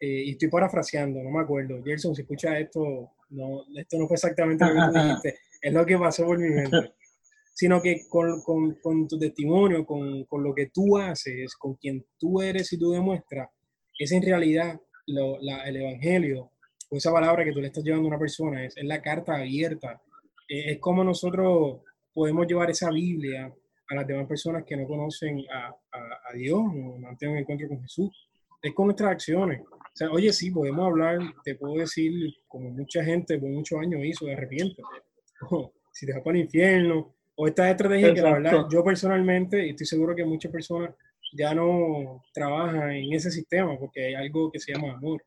[0.00, 1.82] y estoy parafraseando, no me acuerdo.
[1.82, 5.86] Gerson, si escucha esto, no, esto no fue exactamente lo que tú dijiste, es lo
[5.86, 6.92] que pasó por mi mente
[7.58, 12.06] sino que con, con, con tu testimonio, con, con, lo que tú haces, con quien
[12.16, 13.48] tú eres y tú demuestras,
[13.98, 16.52] es en realidad lo, la, el Evangelio,
[16.88, 19.34] o esa palabra que tú le estás llevando a una persona, es, es la carta
[19.34, 20.00] abierta.
[20.46, 21.80] Es, es como nosotros
[22.14, 23.52] podemos llevar esa Biblia
[23.88, 27.66] a las demás personas que no conocen a, a, a Dios, no, han un encuentro
[27.66, 28.28] con Jesús.
[28.62, 29.62] Es con nuestras acciones.
[29.68, 32.12] O sea, oye, sí, podemos hablar, te puedo decir,
[32.46, 34.80] como mucha gente por muchos años hizo, de arrepiente.
[35.92, 39.70] si te vas para el infierno, o estas estrategias que la verdad yo personalmente, y
[39.70, 40.92] estoy seguro que muchas personas
[41.32, 45.22] ya no trabajan en ese sistema porque hay algo que se llama amor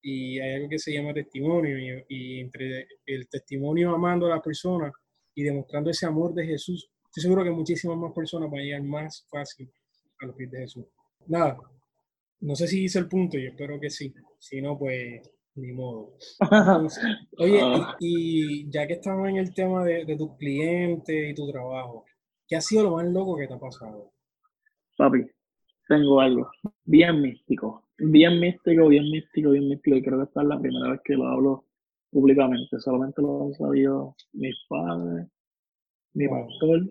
[0.00, 4.90] y hay algo que se llama testimonio y, entre el testimonio amando a la persona
[5.34, 8.82] y demostrando ese amor de Jesús, estoy seguro que muchísimas más personas van a llegar
[8.82, 9.70] más fácil
[10.20, 10.86] a los pies de Jesús.
[11.26, 11.58] Nada,
[12.40, 15.20] no sé si hice el punto y espero que sí, si no pues
[15.54, 16.14] ni modo.
[17.38, 17.96] Oye, ah.
[18.00, 22.04] y, ya que estamos en el tema de, de tus clientes y tu trabajo,
[22.46, 24.12] ¿qué ha sido lo más loco que te ha pasado?
[24.96, 25.26] Papi,
[25.88, 26.50] tengo algo
[26.84, 30.90] bien místico, bien místico, bien místico, bien místico, y creo que esta es la primera
[30.92, 31.64] vez que lo hablo
[32.10, 35.28] públicamente, solamente lo han sabido mis padres,
[36.14, 36.88] mi pastor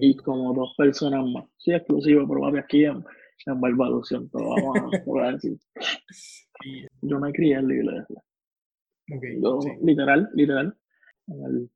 [0.00, 1.44] y como dos personas más.
[1.58, 3.04] Sí, exclusivo, pero papi, aquí en,
[3.46, 5.58] en Barbados, siento, vamos a decir.
[7.02, 8.22] Yo me crié en la iglesia.
[9.82, 10.76] Literal, literal.
[11.26, 11.70] En, el,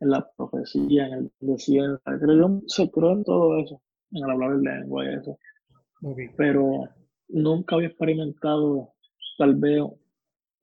[0.00, 2.02] en, la profecía, en el desierto.
[2.04, 3.82] Creo se creo en todo eso.
[4.12, 5.38] En el hablar de lengua y eso.
[6.36, 6.88] Pero
[7.28, 8.92] nunca había experimentado,
[9.38, 9.82] tal vez,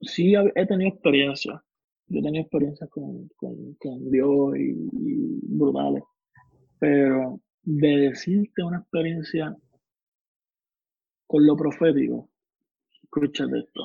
[0.00, 1.60] sí he tenido experiencias.
[2.08, 6.02] Yo he tenido experiencias con, con, con Dios y, y brutales.
[6.78, 9.56] Pero de decirte una experiencia
[11.28, 12.28] con lo profético,
[13.04, 13.82] escúchate esto.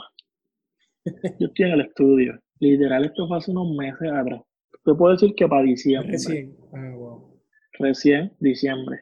[1.39, 2.41] Yo estoy en el estudio.
[2.59, 4.41] Literal, esto fue hace unos meses atrás.
[4.83, 6.13] Te puedo decir que para diciembre.
[6.13, 6.55] Recién.
[6.73, 7.39] Ah, wow.
[7.79, 9.01] Recién, diciembre.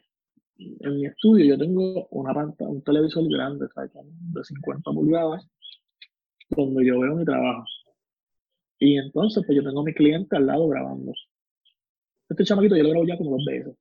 [0.57, 3.91] En mi estudio yo tengo una pantalla, un televisor grande, ¿sabes?
[3.93, 5.47] de 50 pulgadas,
[6.49, 7.63] donde yo veo mi trabajo.
[8.79, 11.13] Y entonces, pues yo tengo a mi cliente al lado grabando.
[12.27, 13.75] Este chamaquito yo lo grabo ya como dos veces,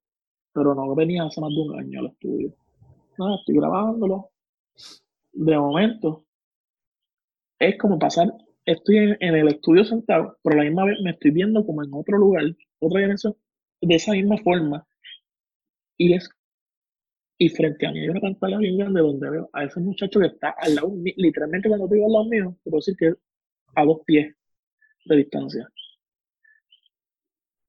[0.52, 2.52] pero no venía hace más de un año al estudio.
[3.16, 4.30] Nada, estoy grabándolo.
[5.32, 6.26] De momento,
[7.58, 8.32] es como pasar,
[8.64, 12.18] estoy en, el estudio sentado, pero la misma vez me estoy viendo como en otro
[12.18, 12.44] lugar,
[12.78, 13.36] otra dimensión,
[13.80, 14.86] de esa misma forma.
[15.96, 16.30] Y es
[17.42, 20.26] y frente a mí hay una pantalla bien grande donde veo a ese muchacho que
[20.26, 23.14] está al lado, literalmente cuando estoy al lado mío, puedo decir que
[23.76, 24.36] a dos pies
[25.06, 25.66] de distancia.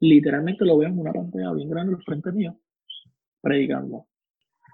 [0.01, 2.59] Literalmente lo veo en una pantalla bien grande al frente mío,
[3.39, 4.07] predicando.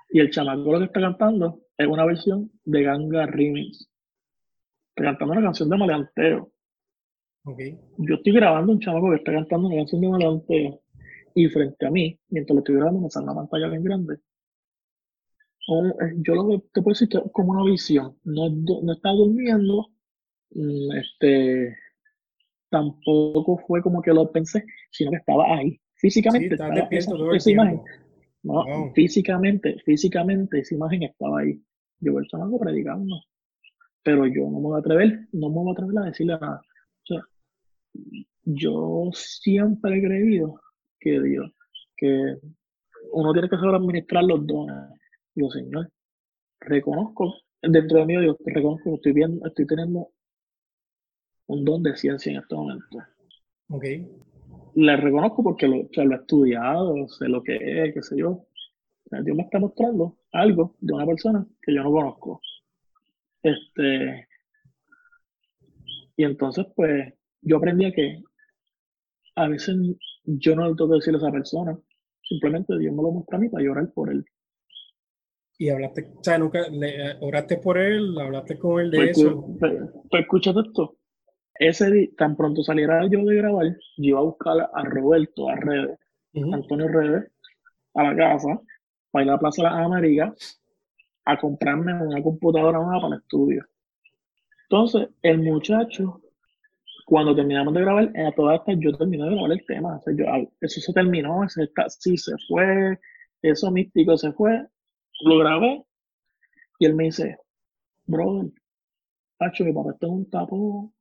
[0.09, 3.89] Y el chamaco lo que está cantando es una versión de Ganga Remix.
[4.89, 6.51] Está cantando una canción de maleanteo.
[7.43, 7.77] Okay.
[7.97, 10.81] Yo estoy grabando un chamaco que está cantando una canción de maleanteo.
[11.35, 14.17] Y frente a mí, mientras lo estoy grabando, me sale una pantalla bien grande
[15.67, 18.15] eh, yo lo que te puedo decir que es como una visión.
[18.23, 19.89] No, no estaba durmiendo,
[20.51, 21.77] mm, este,
[22.69, 25.79] tampoco fue como que lo pensé, sino que estaba ahí.
[25.95, 27.81] Físicamente estaba esa, imagen.
[28.43, 28.63] No,
[28.93, 31.61] físicamente, físicamente esa imagen estaba ahí.
[31.99, 33.15] Yo el chamaco predicando.
[34.03, 36.61] Pero yo no me voy a atrever, no me voy a atrever a decirle nada.
[36.61, 37.21] O sea,
[38.43, 40.61] yo siempre he creído
[40.99, 41.51] que Dios,
[41.97, 42.37] que
[43.11, 44.97] uno tiene que saber administrar los dones
[45.37, 45.91] Digo, Señor,
[46.61, 50.09] reconozco, dentro de mí, Dios, reconozco que estoy viendo, estoy teniendo
[51.45, 52.97] un don de ciencia en este momento.
[53.69, 53.83] Ok.
[54.73, 58.47] Le reconozco porque lo, he estudiado, sé lo que es, qué sé yo.
[59.11, 62.41] Dios me está mostrando algo de una persona que yo no conozco.
[63.43, 64.27] Este.
[66.15, 68.23] Y entonces, pues, yo aprendí a que
[69.35, 69.75] a veces
[70.23, 71.79] yo no le tengo que decirle a esa persona,
[72.23, 74.25] simplemente Dios me lo muestra a mí para llorar por él
[75.57, 79.55] y hablaste, o sea, nunca le, oraste por él, hablaste con él de pues, eso.
[79.59, 79.73] Pues,
[80.09, 80.97] pues, escúchate esto.
[81.55, 83.65] Ese día, tan pronto saliera yo de grabar,
[83.97, 85.97] yo iba a buscar a Roberto, a Redes,
[86.53, 87.31] Antonio Redes,
[87.95, 88.61] a la casa,
[89.17, 90.61] para ir a la Plaza de las Américas,
[91.25, 93.65] a comprarme una computadora nueva para el estudio.
[94.69, 96.21] Entonces, el muchacho,
[97.07, 99.99] cuando terminamos de grabar, a todas estas yo terminé de grabar el tema.
[100.61, 102.99] eso se terminó, ese, sí se fue,
[103.41, 104.67] eso místico se fue,
[105.21, 105.83] lo grabé
[106.77, 107.39] y él me dice,
[108.05, 108.51] brother,
[109.37, 110.93] Pacho, mi papá está en un tapón.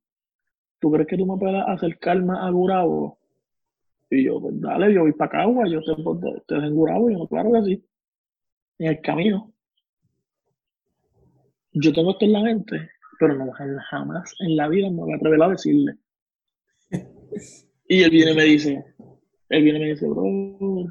[0.79, 3.19] ¿Tú crees que tú me puedas acercarme a Gurabo?
[4.09, 5.93] Y yo, pues dale, yo voy para Cagua, yo te,
[6.47, 7.85] te en Gurabo, y yo, claro que sí.
[8.79, 9.53] En el camino.
[11.73, 15.15] Yo tengo esto en la mente, pero no jamás en la vida me voy a
[15.15, 15.95] atrever a decirle.
[17.87, 18.85] Y él viene y me dice,
[19.49, 20.89] él viene y me dice, bro,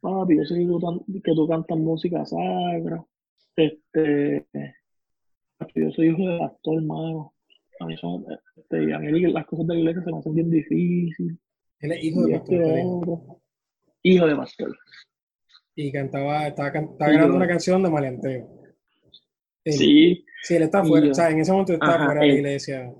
[0.00, 3.04] papi, yo sé que tú, cantas música sacra.
[3.56, 4.46] Este,
[5.74, 7.34] yo soy hijo de pastor, hermano.
[7.80, 8.24] A mí, son,
[8.56, 11.38] este, a mí las cosas de la iglesia se me hacen bien difíciles.
[11.80, 13.38] Él es hijo de este pastor.
[14.02, 14.78] hijo de pastor.
[15.74, 18.48] Y cantaba, estaba, estaba grabando una canción de maleanteo.
[19.64, 20.24] sí.
[20.42, 22.94] Sí, él está fuera, o sea, en ese momento estaba fuera de la iglesia.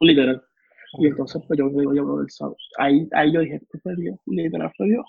[0.00, 0.42] Literal.
[0.98, 2.26] Y entonces, pues yo digo, yo, bro,
[2.78, 5.06] ahí, ahí yo dije, esto fue Dios, literal fue Dios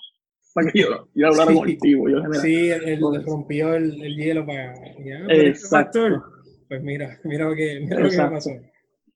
[0.54, 1.56] para que yo, yo hablara sí.
[1.56, 2.08] contigo.
[2.08, 4.74] Yo, sí, él, rompió el, el, hielo para.
[5.04, 6.22] Ya, Exacto.
[6.68, 8.50] Pues mira, mira lo que, mira lo que pasó.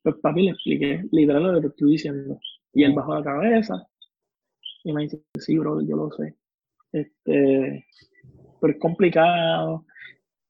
[0.02, 2.38] Pues papi le expliqué literal lo que te estoy diciendo.
[2.72, 3.86] Y él bajó la cabeza
[4.84, 6.36] y me dice, sí, bro, yo lo sé.
[6.92, 7.84] Este,
[8.60, 9.84] pero es complicado.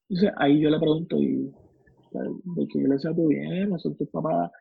[0.09, 1.51] Entonces ahí yo le pregunto, ¿y
[2.11, 3.69] de qué iglesia tú vienes?
[3.69, 4.51] No soy tu papá,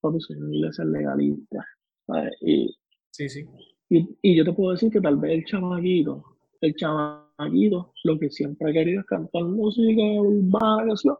[0.00, 1.64] papi, soy una iglesia legalista.
[2.06, 2.32] ¿sabes?
[2.40, 2.74] Y,
[3.10, 3.44] sí, sí.
[3.88, 6.24] Y, y, yo te puedo decir que tal vez el chamaquito,
[6.60, 11.14] el chamaquito, lo que siempre ha querido es cantar música urbana, o sea,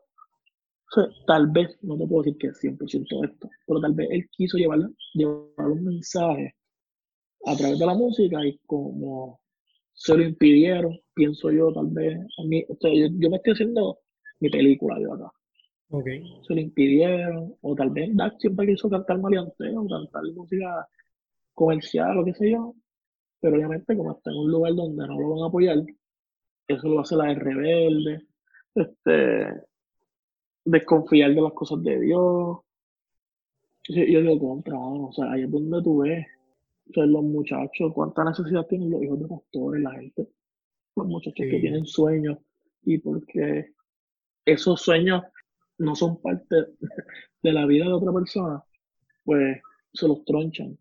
[1.27, 4.59] tal vez, no te puedo decir que es 100% esto, pero tal vez él quiso
[4.59, 4.81] llevar,
[5.15, 6.55] llevar un mensaje
[7.47, 9.40] a través de la música y como
[10.01, 13.99] se lo impidieron, pienso yo, tal vez, a mí, o sea, yo, me estoy haciendo
[14.41, 15.31] mi película de acá.
[15.91, 16.25] Okay.
[16.47, 20.89] Se lo impidieron, o tal vez Dak siempre quiso cantar maleanteo, cantar música
[21.53, 22.75] comercial o qué sé yo,
[23.41, 25.85] pero obviamente como está en un lugar donde no lo van a apoyar,
[26.67, 28.27] eso lo hace la de rebelde,
[28.75, 29.49] este,
[30.65, 32.59] desconfiar de las cosas de Dios.
[33.87, 36.27] Yo, yo digo, contra, o sea, ahí es donde tú ves,
[36.95, 40.29] los muchachos, cuánta necesidad tienen los hijos de pastores, la gente,
[40.97, 42.39] los muchachos que tienen sueños,
[42.83, 43.73] y porque
[44.45, 45.23] esos sueños
[45.79, 46.57] no son parte
[47.43, 48.63] de la vida de otra persona,
[49.25, 49.61] pues
[49.93, 50.79] se los tronchan.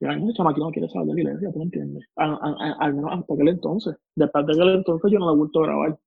[0.00, 2.04] Y hay mucha máquina no quiere saber de la iglesia, ¿tú entiendes?
[2.16, 3.96] Al, menos hasta aquel entonces.
[4.14, 5.98] Después de aquel entonces yo no la he vuelto a grabar.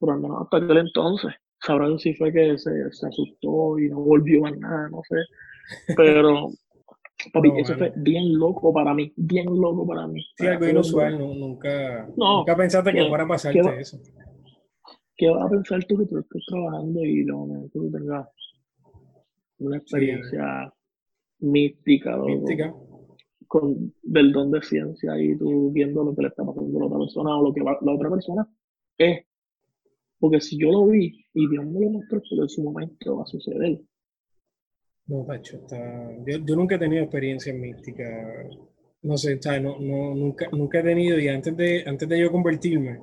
[0.00, 1.34] Pero al menos hasta aquel entonces.
[1.60, 5.16] Sabrá si fue que se, se asustó y no volvió a nada, no sé.
[5.94, 6.48] Pero
[7.32, 10.24] Papi, eso fue bien loco para mí, bien loco para mí.
[10.36, 13.98] Sí, algo inusual, nunca, nunca pensaste que, fuera a pasarte eso.
[15.16, 18.28] ¿Qué vas a pensar tú que tú estás trabajando y lo que tú tengas
[19.58, 20.72] una experiencia
[21.40, 22.74] mística, mística.
[23.46, 26.86] Con, del don de ciencia y tú viendo lo que le está pasando a la
[26.86, 28.48] otra persona o lo que la otra persona
[28.98, 29.24] es.
[30.18, 33.22] Porque si yo lo vi y Dios me lo mostró, pero en su momento va
[33.22, 33.80] a suceder.
[35.08, 36.10] No, Pacho, está...
[36.26, 38.04] yo, nunca he tenido experiencia mística.
[39.02, 43.00] No sé, No, no, nunca, nunca he tenido, y antes de, antes de yo convertirme,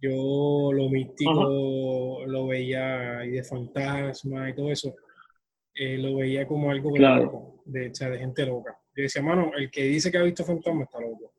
[0.00, 4.94] yo lo místico lo veía y de fantasma y todo eso,
[5.74, 6.92] eh, lo veía como algo
[7.64, 8.78] de, de gente loca.
[8.96, 11.32] Yo decía, mano, el que dice que ha visto fantasma está loco.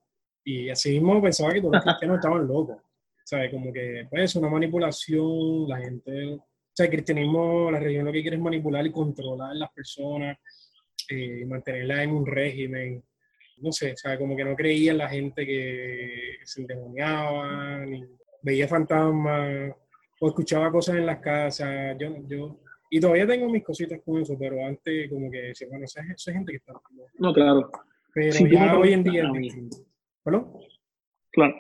[0.44, 2.78] Y así mismo pensaba que todos los cristianos estaban locos.
[3.24, 3.50] ¿Sabes?
[3.52, 8.12] Como que, pues, es una manipulación, la gente o sea, el cristianismo, la religión lo
[8.12, 10.38] que quiere es manipular y controlar a las personas,
[11.10, 13.04] eh, mantenerlas en un régimen.
[13.58, 18.04] No sé, o sea, como que no creía en la gente que se endemoniaba, ni
[18.42, 19.74] veía fantasmas,
[20.20, 21.96] o escuchaba cosas en las casas.
[21.98, 22.60] Yo, yo,
[22.90, 26.34] y todavía tengo mis cositas con eso, pero antes como que decía, bueno, esa, esa
[26.34, 26.74] gente que está...
[27.18, 27.72] No, claro.
[28.14, 29.32] Pero ya hoy en día.
[30.24, 30.52] ¿Perdón?
[31.32, 31.56] Claro.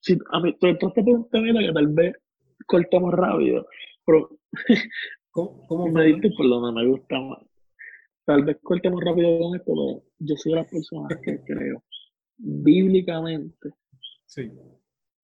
[0.00, 2.14] Si, a mí, tú entraste por un tema que tal vez
[2.66, 3.66] cortamos rápido,
[4.06, 4.30] pero
[5.30, 7.40] ¿Cómo, me diste por lo me gusta más.
[8.24, 11.84] Tal vez cortemos rápido con esto, pero yo soy la persona que creo
[12.38, 13.70] bíblicamente
[14.24, 14.50] sí.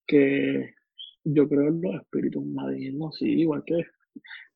[0.06, 0.74] que
[1.24, 3.76] yo creo en los espíritus malignos, sí, igual que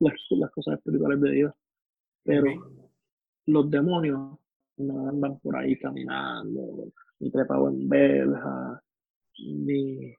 [0.01, 1.55] las, las cosas espirituales de Dios.
[2.23, 2.47] Pero
[3.47, 4.39] los demonios
[4.77, 8.83] no andan por ahí caminando, ni trepado en verja,
[9.39, 10.13] ni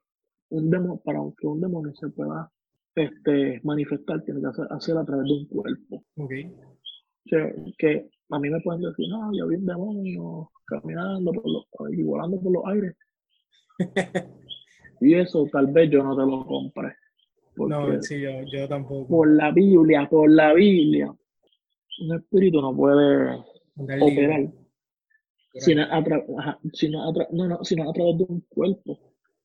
[0.50, 2.50] un demonio, para que un demonio se pueda
[2.94, 6.04] este, manifestar tiene que hacer, hacer a través de un cuerpo.
[6.16, 6.52] Okay.
[7.78, 12.02] que a mí me pueden decir, no, yo vi un demonio caminando por los, y
[12.02, 12.96] volando por los aires.
[15.00, 16.94] y eso tal vez yo no te lo compre.
[17.56, 19.08] No, sí, yo, yo, tampoco.
[19.08, 21.12] Por la Biblia, por la Biblia,
[22.00, 23.36] un espíritu no puede
[23.76, 24.52] operar.
[25.54, 28.98] Sino a, sino, a no, no, sino a través de un cuerpo.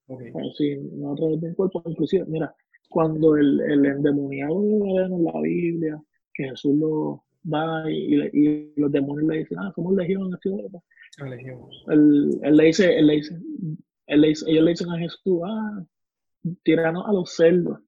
[0.06, 0.32] Okay.
[0.56, 1.82] sino a través de un cuerpo.
[1.86, 2.54] Inclusive, mira,
[2.94, 4.62] cuando el, el endemoniado
[5.00, 6.00] en la Biblia,
[6.32, 11.60] que Jesús lo va y, y, los demonios le dicen, ah, somos legión, ah, legión.
[11.88, 13.36] Él, él, le dice, él le dice,
[14.06, 15.84] él le dice, ellos le dicen a Jesús, ah,
[16.62, 17.80] tiranos a los cerdos,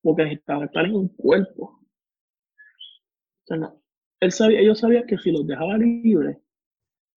[0.00, 1.64] porque necesitaban estar en un cuerpo.
[1.64, 3.82] O sea, no,
[4.20, 6.38] él sabía, ellos sabían que si los dejaba libres,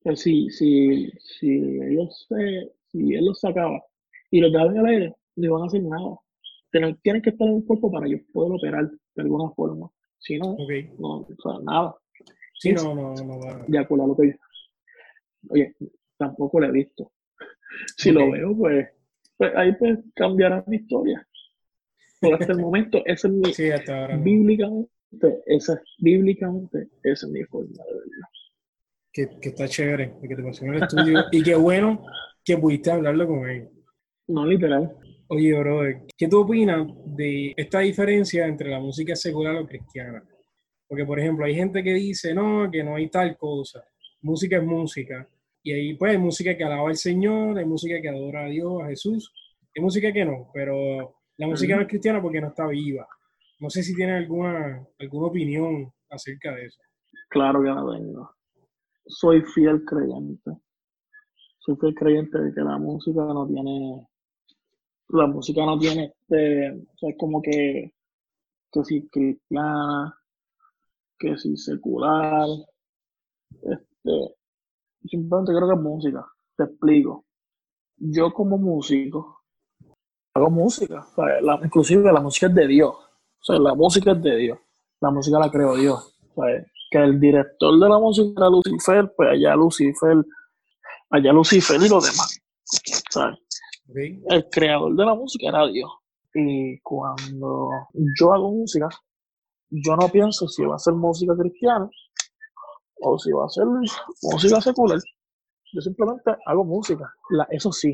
[0.01, 3.81] que si, si, si ellos se, si él los sacaba
[4.31, 6.19] y los dejaba en el aire, no iban a hacer nada
[7.01, 9.89] tienen, que estar en un cuerpo para yo poder operar de alguna forma.
[10.19, 10.55] Si no,
[10.99, 11.95] no, o sea, nada.
[12.59, 13.63] Sí, no, no, no va.
[13.67, 14.33] De acuerdo a lo que yo.
[15.49, 15.75] Oye,
[16.17, 17.11] tampoco lo he visto.
[17.97, 18.87] Si lo veo, pues,
[19.35, 21.27] pues, ahí pues cambiará mi historia.
[22.21, 23.53] Por hasta el momento, esa es mi.
[23.53, 24.17] Sí, hasta ahora.
[24.17, 24.89] Bíblicamente,
[25.45, 28.27] esa, bíblicamente, esa es mi forma de verlo.
[29.11, 31.19] Que, que está chévere, que te pasó en el estudio.
[31.31, 32.05] y qué bueno
[32.45, 33.69] que pudiste hablarlo con él.
[34.27, 34.95] No, literal.
[35.27, 35.81] Oye, bro,
[36.15, 40.23] ¿qué tú opinas de esta diferencia entre la música secular o cristiana?
[40.87, 43.83] Porque, por ejemplo, hay gente que dice, no, que no hay tal cosa.
[44.21, 45.27] Música es música.
[45.63, 48.83] Y ahí, pues, hay música que alaba al Señor, hay música que adora a Dios,
[48.83, 49.33] a Jesús.
[49.75, 53.07] Hay música que no, pero la música no es cristiana porque no está viva.
[53.59, 56.79] No sé si tiene alguna, alguna opinión acerca de eso.
[57.29, 58.29] Claro que la tengo.
[59.07, 60.51] Soy fiel creyente.
[61.59, 64.07] Soy fiel creyente de que la música no tiene
[65.09, 67.93] la música no tiene este, o sea, es como que,
[68.71, 70.17] que si cristiana,
[71.17, 72.47] que si secular,
[73.51, 74.35] este,
[75.05, 76.25] simplemente creo que es música,
[76.57, 77.25] te explico.
[77.97, 79.41] Yo como músico,
[80.33, 81.07] hago música,
[81.41, 84.59] la, inclusive la música es de Dios, o sea, la música es de Dios,
[85.01, 86.17] la música la creó Dios,
[86.91, 90.25] que el director de la música era Lucifer, pues allá Lucifer,
[91.09, 92.41] allá Lucifer y los demás,
[93.09, 93.39] ¿sabes?
[93.93, 95.89] El creador de la música era Dios.
[96.33, 97.69] Y cuando
[98.19, 98.89] yo hago música,
[99.69, 101.89] yo no pienso si va a ser música cristiana
[103.01, 104.99] o si va a ser música secular.
[105.73, 107.13] Yo simplemente hago música.
[107.29, 107.93] La, eso sí,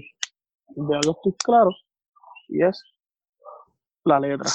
[0.69, 1.69] de algo estoy claro
[2.47, 2.83] y es
[4.05, 4.49] la letra.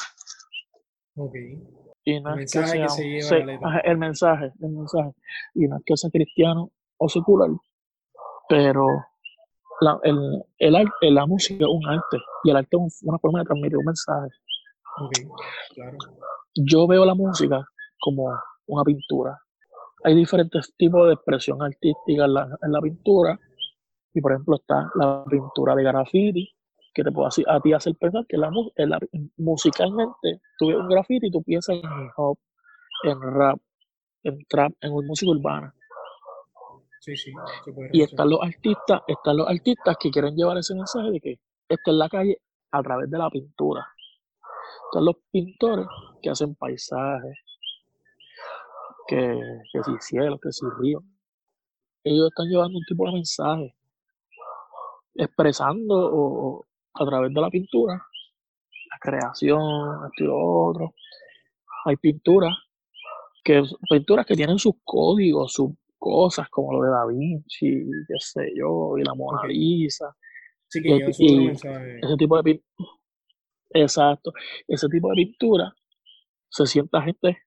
[2.04, 3.38] Y no el es mensaje que, sea,
[3.84, 5.12] El mensaje, el mensaje.
[5.54, 7.50] Y no es que sea cristiano o secular,
[8.48, 8.86] pero
[9.80, 13.44] la, el, el, la música es un arte y el arte es una forma de
[13.46, 14.28] transmitir un mensaje.
[15.74, 15.98] claro.
[16.54, 17.64] Yo veo la música
[18.00, 18.32] como
[18.66, 19.38] una pintura.
[20.04, 23.38] hay diferentes tipos de expresión artística en la, en la pintura.
[24.14, 26.48] Y por ejemplo está la pintura de graffiti,
[26.94, 28.98] que te puedo a ti hacer pensar que la, la,
[29.36, 32.38] musicalmente tú ves un graffiti y tú piensas en hip hop,
[33.02, 33.58] en rap,
[34.22, 35.74] en trap, en música urbana.
[37.06, 37.32] Sí, sí,
[37.92, 41.38] y están los artistas, están los artistas que quieren llevar ese mensaje de que
[41.68, 42.42] esta es la calle
[42.72, 43.86] a través de la pintura.
[44.86, 45.86] Están los pintores
[46.20, 47.38] que hacen paisajes,
[49.06, 49.40] que,
[49.72, 51.04] que si cielo, que si río.
[52.02, 53.76] Ellos están llevando un tipo de mensaje,
[55.14, 60.94] expresando o, a través de la pintura, la creación, esto y lo otro.
[61.84, 62.52] Hay pinturas
[63.44, 68.52] que, pinturas que tienen sus códigos, sus cosas, como lo de Da Vinci, qué sé
[68.56, 70.14] yo, y la Mona Lisa.
[70.68, 72.90] Sí, que ese tipo de pintura.
[73.70, 74.32] Exacto.
[74.66, 75.74] Ese tipo de pintura
[76.48, 77.38] se sienta gente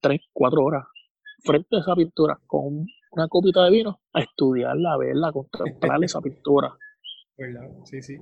[0.00, 0.84] tres, cuatro horas
[1.44, 6.02] frente a esa pintura con una copita de vino a estudiarla, a verla, a contemplar
[6.04, 6.76] esa pintura.
[7.36, 7.68] ¿Verdad?
[7.84, 8.18] Sí, sí.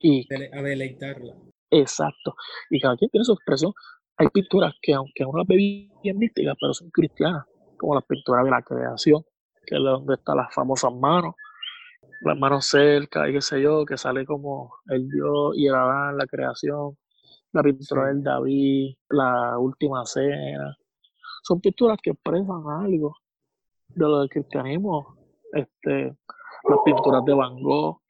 [0.00, 1.34] Y, a deleitarla.
[1.70, 2.34] Exacto.
[2.70, 3.72] Y cada quien tiene su expresión.
[4.16, 5.56] Hay pinturas que, aunque uno las ve
[6.02, 7.44] bien místicas, pero son cristianas,
[7.78, 9.22] como las pinturas de la creación,
[9.66, 11.34] que es donde están las famosas manos,
[12.22, 16.16] las manos cerca y qué sé yo, que sale como el Dios y el Adán,
[16.18, 16.96] la creación,
[17.52, 20.76] la pintura del David, la última cena.
[21.42, 23.16] Son pinturas que expresan algo
[23.88, 25.16] de lo del cristianismo.
[25.52, 26.16] Este,
[26.68, 28.00] las pinturas de Van Gogh,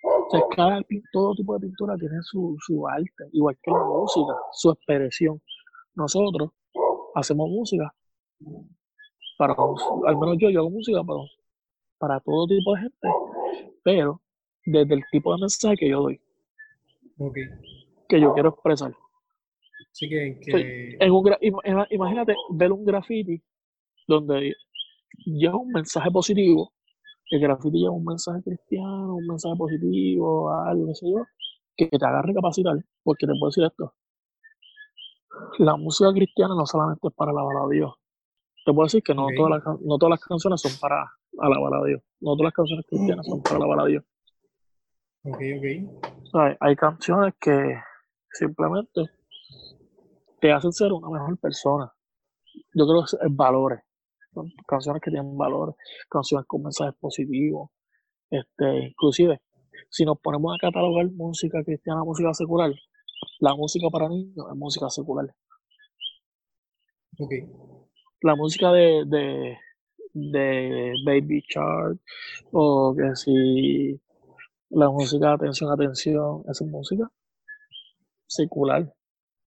[0.56, 0.80] cada
[1.12, 5.40] todo tipo de pintura tiene su, su arte, igual que la música, su expresión.
[5.94, 6.50] Nosotros
[7.14, 7.94] hacemos música
[9.38, 11.20] para, al menos yo, yo hago música para,
[11.96, 13.08] para todo tipo de gente,
[13.82, 14.20] pero
[14.66, 16.20] desde el tipo de mensaje que yo doy,
[18.08, 18.92] que yo quiero expresar.
[19.90, 20.38] Así que,
[21.00, 21.32] en un,
[21.90, 23.42] imagínate ver un graffiti
[24.06, 24.54] donde
[25.24, 26.72] lleva un mensaje positivo
[27.30, 31.24] el graffiti lleva un mensaje cristiano, un mensaje positivo, algo, no sé yo,
[31.76, 33.94] que te haga recapacitar, porque te puedo decir esto.
[35.58, 37.92] La música cristiana no solamente es para alabar a Dios.
[38.68, 41.86] Te puedo decir que no, todas, las, no todas las canciones son para alabar a
[41.86, 42.02] Dios.
[42.20, 44.04] No todas las canciones cristianas son para alabar a Dios.
[45.22, 46.34] Ok, ok.
[46.34, 47.80] hay, hay canciones que
[48.30, 49.06] simplemente
[50.38, 51.90] te hacen ser una mejor persona.
[52.74, 53.80] Yo creo que es valores
[54.66, 55.74] canciones que tienen valores,
[56.10, 57.70] canciones con mensajes positivos.
[58.28, 59.40] Este, inclusive,
[59.88, 62.70] si nos ponemos a catalogar música cristiana, música secular,
[63.40, 65.34] la música para niños es música secular.
[68.22, 69.56] La música de, de,
[70.12, 71.98] de Baby Shark,
[72.52, 74.00] o que si
[74.70, 77.10] la música Atención, Atención, esa es música
[78.26, 78.92] secular.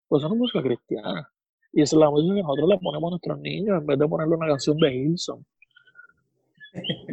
[0.07, 1.30] Pues es música cristiana.
[1.74, 4.07] Y esa es la música que nosotros le ponemos a nuestros niños en vez de
[4.07, 5.45] ponerle una canción de Hilson.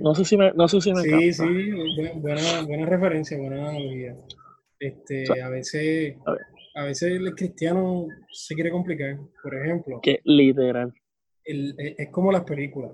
[0.01, 1.71] No sé si me, no sé si me Sí, sí,
[2.17, 4.17] buena, buena referencia, buena analogía.
[4.79, 6.17] Este, a veces,
[6.75, 9.19] a, veces el cristiano se quiere complicar.
[9.43, 10.01] Por ejemplo.
[10.01, 10.95] Que literal.
[11.49, 12.93] Es como las películas.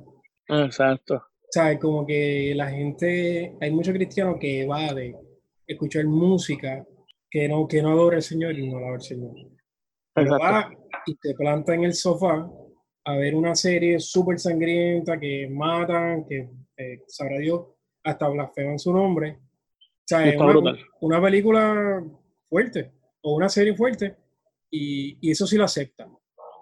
[0.48, 1.16] Exacto.
[1.16, 5.16] O sea, como que la gente, hay muchos cristianos que evade
[5.66, 6.86] escuchar música
[7.30, 9.34] que no, que no adora al Señor y no alaba al Señor.
[10.16, 12.48] Exacto y te planta en el sofá
[13.06, 17.66] a ver una serie súper sangrienta que matan, que eh, sabrá Dios,
[18.02, 19.38] hasta blasfeman su nombre.
[19.40, 20.36] O sea, es
[21.00, 22.02] una, película
[22.48, 22.92] fuerte
[23.22, 24.16] o una serie fuerte
[24.70, 26.08] y, y eso sí lo acepta.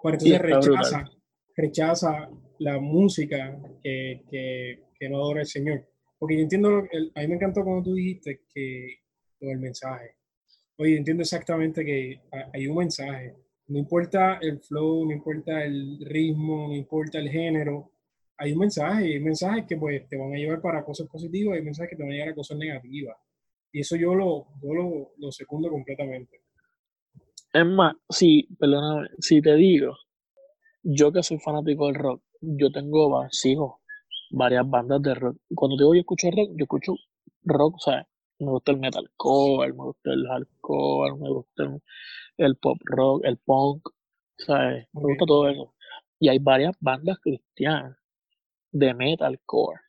[0.01, 1.09] Pero entonces rechaza,
[1.55, 2.29] rechaza
[2.59, 5.85] la música que, que, no adora el Señor.
[6.17, 6.69] Porque yo entiendo,
[7.15, 8.99] a mí me encantó cuando tú dijiste que
[9.41, 10.15] el mensaje.
[10.77, 12.21] Oye, entiendo exactamente que
[12.53, 13.35] hay un mensaje
[13.67, 17.91] no importa el flow, no importa el ritmo, no importa el género,
[18.37, 21.55] hay un mensaje, y hay mensajes que pues te van a llevar para cosas positivas,
[21.57, 23.17] hay mensajes que te van a llevar a cosas negativas.
[23.71, 26.41] Y eso yo lo, yo lo, lo secundo completamente.
[27.53, 29.95] Es más, si, perdóname, si te digo,
[30.83, 33.81] yo que soy fanático del rock, yo tengo, sigo
[34.31, 35.37] varias bandas de rock.
[35.55, 36.93] Cuando digo yo escucho rock, yo escucho
[37.43, 38.07] rock, o sea,
[38.39, 41.81] me gusta el metalcore, me gusta el hardcore, me gusta el,
[42.37, 43.89] el pop rock, el punk,
[44.37, 44.87] ¿sabes?
[44.93, 45.73] Me gusta todo eso.
[46.19, 47.97] Y hay varias bandas cristianas
[48.71, 49.79] de metalcore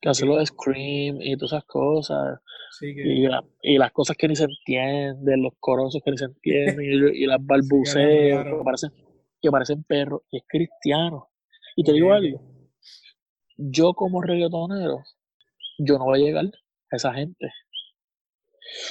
[0.00, 2.40] que hacen los scream y todas esas cosas.
[2.82, 7.38] y, las cosas que ni se entienden, los corosos que ni se entienden, y, las
[7.46, 8.90] balbuceos que, parecen,
[9.46, 11.28] que parecen perros, y es cristiano.
[11.76, 12.40] Y te digo algo,
[13.56, 15.04] yo como reggaetonero,
[15.78, 16.46] yo no voy a llegar
[16.90, 17.52] a esa gente.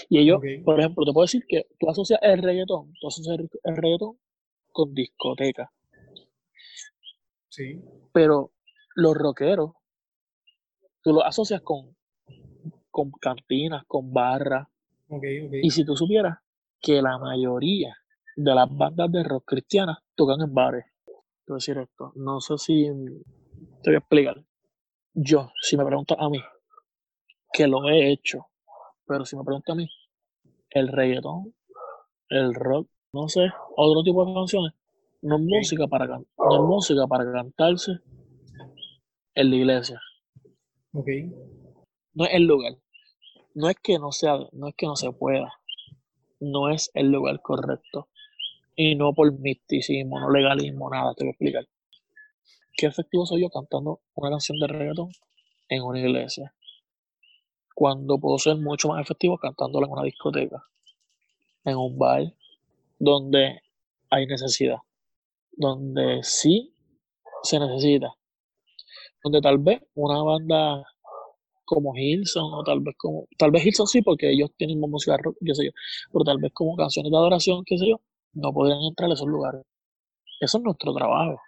[0.07, 3.75] Y ellos, por ejemplo, te puedo decir que tú asocias el reggaetón, tú asocias el
[3.75, 4.17] reggaetón
[4.71, 5.71] con discoteca.
[7.49, 7.81] Sí.
[8.13, 8.53] Pero
[8.95, 9.71] los rockeros,
[11.01, 11.97] tú los asocias con,
[12.89, 14.67] con cantinas, con barras.
[15.09, 15.59] Okay, okay.
[15.63, 16.37] Y si tú supieras
[16.79, 17.97] que la mayoría
[18.37, 20.85] de las bandas de rock cristianas tocan en bares.
[21.05, 22.85] Te voy a decir esto, no sé si
[23.83, 24.43] te voy a explicar.
[25.13, 26.39] Yo, si me preguntas a mí,
[27.53, 28.47] que lo he hecho,
[29.05, 29.87] pero si me preguntas a mí,
[30.71, 31.53] el reggaetón,
[32.29, 34.73] el rock, no sé, otro tipo de canciones,
[35.21, 37.99] no es música para no es música para cantarse
[39.35, 40.01] en la iglesia.
[40.93, 41.07] Ok.
[42.13, 42.73] No es el lugar.
[43.53, 45.51] No es que no sea, no es que no se pueda.
[46.39, 48.07] No es el lugar correcto.
[48.75, 51.67] Y no por misticismo, no legalismo, nada, te voy a explicar.
[52.75, 55.09] ¿Qué efectivo soy yo cantando una canción de reggaetón
[55.69, 56.53] en una iglesia?
[57.73, 60.61] Cuando puedo ser mucho más efectivo cantándola en una discoteca,
[61.63, 62.33] en un bar,
[62.99, 63.61] donde
[64.09, 64.77] hay necesidad,
[65.53, 66.73] donde sí
[67.43, 68.13] se necesita,
[69.23, 70.83] donde tal vez una banda
[71.63, 75.35] como Hilson o tal vez como tal vez Hilson sí porque ellos tienen música rock
[75.43, 75.71] qué sé yo
[76.13, 77.99] pero tal vez como canciones de adoración qué sé yo
[78.35, 79.63] no podrían entrar a esos lugares
[80.39, 81.39] eso es nuestro trabajo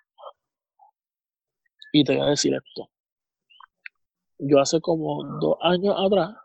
[1.94, 2.90] y te voy a decir esto
[4.40, 6.36] yo hace como dos años atrás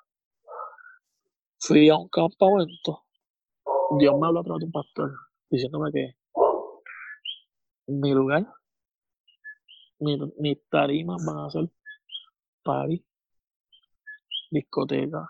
[1.58, 3.04] fui a un campamento
[3.98, 5.12] Dios me habló a través de un pastor
[5.50, 6.16] diciéndome que
[7.86, 8.46] mi lugar
[9.98, 11.70] mis tarimas van a ser
[12.62, 13.04] party
[14.52, 15.28] discoteca.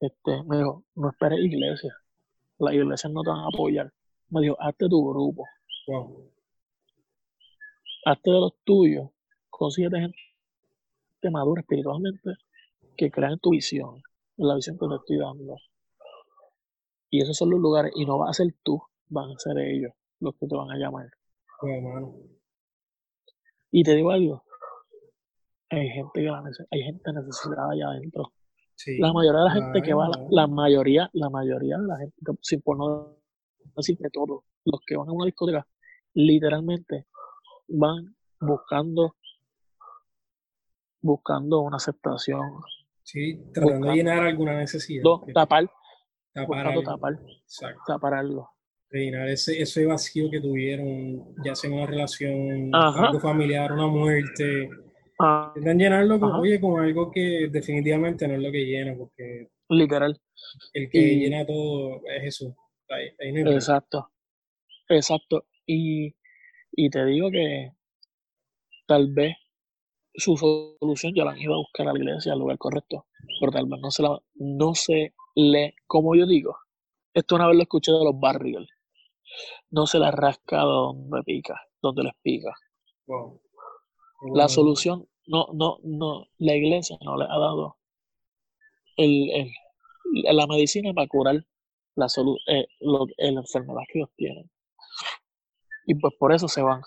[0.00, 1.94] Este, me dijo, no esperes iglesia.
[2.58, 3.92] Las iglesias no te van a apoyar.
[4.30, 5.44] Me dijo, hazte tu grupo.
[5.86, 6.30] Wow.
[8.04, 9.10] Hazte de los tuyos.
[9.48, 12.34] Consíguete gente madura espiritualmente
[12.96, 14.02] que crea en tu visión,
[14.36, 15.56] en la visión que te estoy dando.
[17.10, 19.92] Y esos son los lugares, y no va a ser tú, van a ser ellos
[20.20, 21.08] los que te van a llamar.
[23.70, 24.42] Y te digo algo,
[25.70, 28.32] hay gente que la hay gente necesitada allá adentro.
[28.98, 32.60] La mayoría de la gente que va, la, mayoría, la mayoría de la gente, sin
[32.60, 33.16] por no
[33.76, 35.66] decir de todo, los que van a una discoteca,
[36.14, 37.06] literalmente
[37.68, 39.16] van buscando
[41.00, 42.60] buscando una aceptación.
[43.02, 45.02] Sí, tratando de llenar alguna necesidad.
[45.32, 45.70] tapar,
[46.32, 47.18] tapar, buscando tapar,
[47.86, 48.50] tapar algo.
[48.90, 54.70] Rellenar ese, ese vacío que tuvieron, ya sea en una relación, algo familiar, una muerte,
[55.18, 59.48] Ah, Intentan llenarlo con, oye, con algo que definitivamente no es lo que llena, porque
[59.68, 60.20] literal.
[60.72, 62.54] El que llena todo es Jesús.
[62.88, 64.10] exacto.
[64.88, 65.44] Exacto.
[65.66, 66.14] Y,
[66.72, 67.72] y te digo que
[68.86, 69.36] tal vez
[70.14, 73.06] su solución ya la han ido a buscar a la iglesia, al lugar correcto,
[73.40, 76.56] pero tal vez no se la, no se le, como yo digo,
[77.14, 78.66] esto una vez lo escuché de los barrios,
[79.70, 82.52] no se la rasca donde pica, donde les pica.
[84.20, 87.76] La solución, no, no, no, la iglesia no le ha dado
[88.96, 89.52] el, el,
[90.36, 91.44] la medicina para curar
[91.94, 94.50] la, salud, eh, la enfermedad que ellos tienen.
[95.86, 96.82] Y pues por eso se van.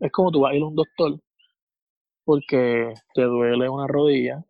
[0.00, 1.20] Es como tú vas a ir a un doctor
[2.24, 4.44] porque te duele una rodilla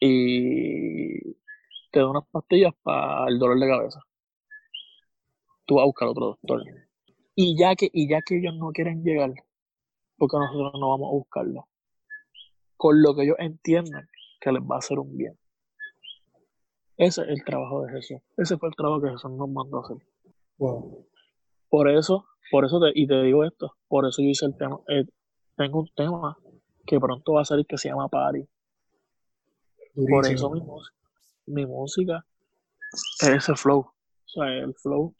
[0.00, 1.34] y
[1.90, 4.00] te da unas pastillas para el dolor de cabeza.
[5.66, 6.62] Tú vas a buscar otro doctor.
[7.34, 9.32] Y ya que, y ya que ellos no quieren llegar
[10.24, 11.68] porque nosotros no vamos a buscarlo.
[12.78, 14.08] Con lo que ellos entiendan
[14.40, 15.38] que les va a hacer un bien.
[16.96, 18.22] Ese es el trabajo de Jesús.
[18.38, 19.98] Ese fue el trabajo que Jesús nos mandó a hacer.
[21.68, 24.78] Por eso, por eso te, y te digo esto, por eso yo hice el tema,
[24.88, 25.04] eh,
[25.58, 26.38] tengo un tema
[26.86, 28.48] que pronto va a salir que se llama Party.
[30.08, 30.62] Por eso mi,
[31.46, 32.24] mi música
[33.20, 33.80] es ese flow.
[33.80, 35.14] O sea, el flow,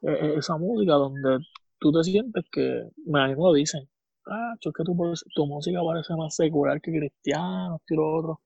[0.00, 1.38] esa música donde
[1.82, 3.88] tú te sientes que, me mí me dicen,
[4.26, 4.96] ah, es que tu,
[5.34, 8.40] tu música parece más secular que cristiano, que lo otro.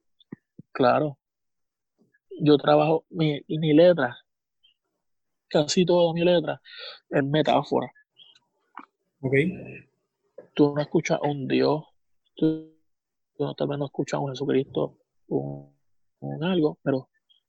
[0.72, 1.18] Claro,
[2.40, 4.16] yo trabajo, mi, mi letra,
[5.48, 6.60] casi toda mi letra,
[7.10, 7.90] es metáfora.
[9.20, 9.32] Ok.
[10.54, 11.84] Tú no escuchas a un Dios,
[12.34, 12.74] tú,
[13.38, 14.98] no, tal vez no escuchas a un Jesucristo,
[15.28, 15.74] un,
[16.20, 17.08] un algo, pero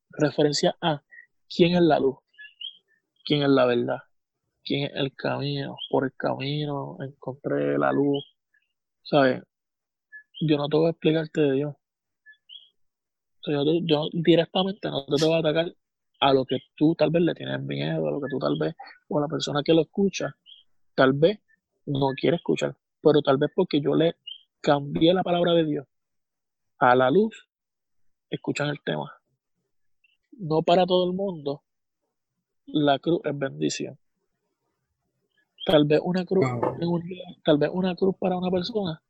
[0.10, 1.02] referencia a
[1.54, 2.18] quién es la luz,
[3.26, 4.00] quién es la verdad,
[4.68, 8.24] quién es el camino, por el camino encontré la luz,
[9.02, 9.42] ¿sabes?
[10.42, 11.76] Yo no te voy a explicarte de Dios.
[13.46, 15.74] yo, directamente no te, voy a atacar
[16.20, 18.76] a lo que tú tal vez le tienes miedo, a lo que tú tal vez,
[19.08, 20.36] o a la persona que lo escucha,
[20.96, 21.40] tal vez
[21.86, 24.16] no quiere escuchar, pero tal vez porque yo le
[24.62, 25.88] cambié la palabra de Dios
[26.80, 27.48] a la luz,
[28.30, 29.14] escuchan el tema.
[30.34, 31.64] No para todo el mundo,
[32.68, 33.98] la cruz es bendición.
[35.68, 36.46] Tal vez una cruz,
[37.44, 39.02] tal vez una cruz para una persona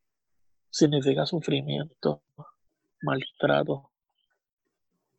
[0.71, 2.23] significa sufrimiento,
[3.03, 3.91] maltrato,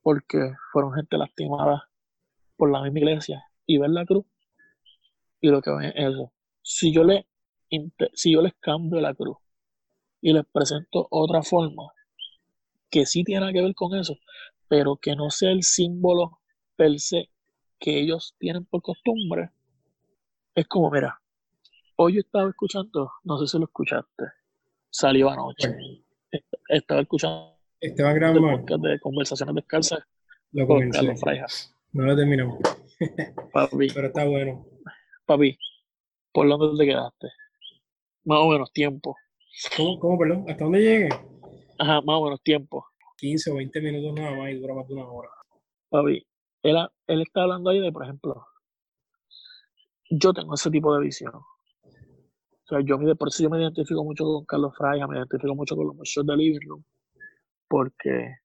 [0.02, 1.88] porque fueron gente lastimada
[2.56, 4.26] por la misma iglesia y ver la cruz
[5.40, 6.32] y lo que ven es eso.
[6.60, 7.28] Si yo, le,
[8.14, 9.36] si yo les cambio la cruz
[10.20, 11.92] y les presento otra forma
[12.90, 14.16] que sí tiene que ver con eso,
[14.66, 16.40] pero que no sea el símbolo
[16.74, 17.30] per se
[17.78, 19.50] que ellos tienen por costumbre,
[20.56, 21.20] es como, mira,
[22.00, 24.24] hoy yo estaba escuchando, no sé si lo escuchaste,
[24.88, 25.74] salió anoche,
[26.68, 28.62] estaba escuchando Esteban Granma.
[28.78, 30.00] de conversaciones descalzas
[30.52, 31.74] lo con Carlos Freijas.
[31.92, 32.58] No lo terminamos.
[33.52, 33.88] Papi.
[33.92, 34.66] Pero está bueno.
[35.26, 35.58] Papi,
[36.32, 37.28] ¿por dónde te quedaste?
[38.24, 39.16] Más o menos tiempo.
[39.76, 40.44] ¿Cómo, cómo perdón?
[40.48, 41.08] ¿Hasta dónde llegue?
[41.78, 42.86] Ajá, más o menos tiempo.
[43.18, 45.30] 15 o 20 minutos nada más y dura más de una hora.
[45.88, 46.26] Papi,
[46.62, 46.76] él,
[47.06, 48.46] él está hablando ahí de, por ejemplo,
[50.10, 51.32] yo tengo ese tipo de visión.
[52.68, 55.74] O sea, yo por eso yo me identifico mucho con Carlos Fraga, me identifico mucho
[55.74, 56.84] con los muchachos de Living Room,
[57.66, 58.36] porque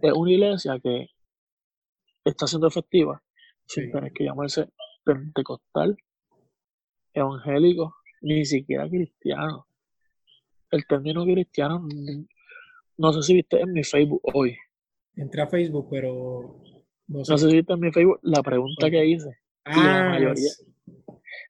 [0.00, 1.08] es una iglesia que
[2.24, 3.20] está siendo efectiva
[3.66, 4.68] sin tener que llamarse
[5.02, 5.96] pentecostal,
[7.12, 9.66] evangélico, ni siquiera cristiano.
[10.70, 11.84] El término cristiano,
[12.96, 14.56] no sé si viste en mi Facebook hoy.
[15.16, 16.62] Entré a Facebook, pero
[17.08, 19.30] no sé, si viste en mi Facebook la pregunta que hice.
[19.66, 20.50] y la ah, mayoría,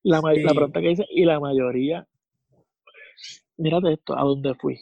[0.02, 2.06] la, la, pregunta que hice y la mayoría,
[3.56, 4.78] mírate esto, ¿a dónde fui?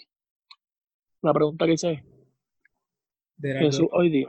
[1.23, 2.05] La pregunta que hice
[3.41, 4.29] Jesús hoy día,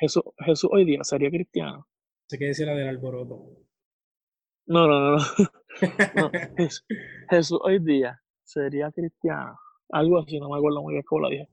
[0.00, 1.86] Jesús, Jesús hoy día sería cristiano.
[2.28, 3.66] Sé que decía la del alboroto.
[4.66, 6.30] No, no, no, no.
[7.30, 9.58] Jesús, hoy día sería cristiano.
[9.90, 11.48] Algo así, no me acuerdo muy bien cómo lo dije.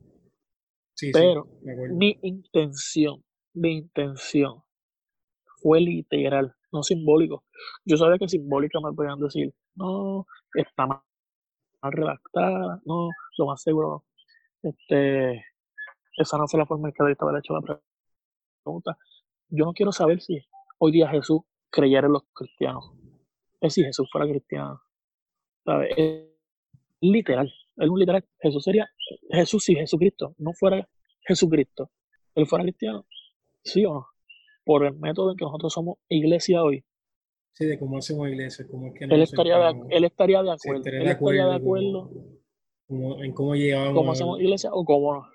[0.96, 1.48] Sí, Pero
[1.92, 4.64] mi intención, mi intención
[5.62, 7.44] fue literal, no simbólico.
[7.86, 11.02] Yo sabía que simbólica me podían decir, no, está mal,
[11.84, 14.04] redactada, no, lo más seguro,
[14.64, 15.46] este,
[16.18, 17.82] esa no fue la forma en que estaba hecho la
[18.64, 18.98] pregunta.
[19.50, 20.42] Yo no quiero saber si
[20.80, 22.92] hoy día Jesús creyera en los cristianos.
[23.62, 24.82] Es si Jesús fuera cristiano.
[25.96, 26.30] Es
[27.02, 28.26] literal, es un literal.
[28.40, 28.90] Jesús sería,
[29.30, 30.88] Jesús si Jesucristo no fuera
[31.26, 31.92] Jesucristo,
[32.36, 33.06] él fuera cristiano,
[33.64, 34.13] ¿sí o no?
[34.64, 36.84] Por el método en que nosotros somos iglesia hoy.
[37.54, 40.82] Sí, de cómo hacemos iglesia, cómo es que él, estaría de, él estaría de acuerdo.
[40.86, 42.10] él estaría de acuerdo
[42.90, 43.94] en cómo llegamos.
[43.94, 45.28] Cómo hacemos iglesia o cómo no.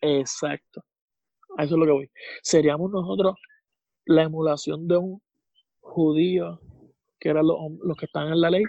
[0.00, 0.84] Exacto.
[1.56, 2.10] A eso es lo que voy.
[2.42, 3.36] Seríamos nosotros
[4.06, 5.22] la emulación de un
[5.80, 6.60] judío,
[7.18, 8.64] que eran los, que están en la ley.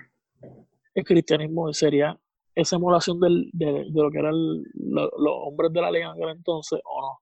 [0.93, 2.17] El cristianismo sería
[2.53, 7.01] esa emulación de, lo que eran los hombres de la ley en aquel entonces, o
[7.01, 7.19] no.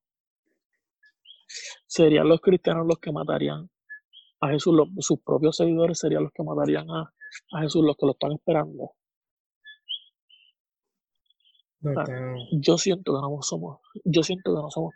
[1.96, 3.70] Serían los cristianos los que matarían
[4.42, 7.14] a Jesús, sus propios seguidores serían los que matarían a,
[7.52, 8.96] a Jesús, los que lo están esperando
[12.52, 14.96] yo siento que no somos, yo siento que no somos,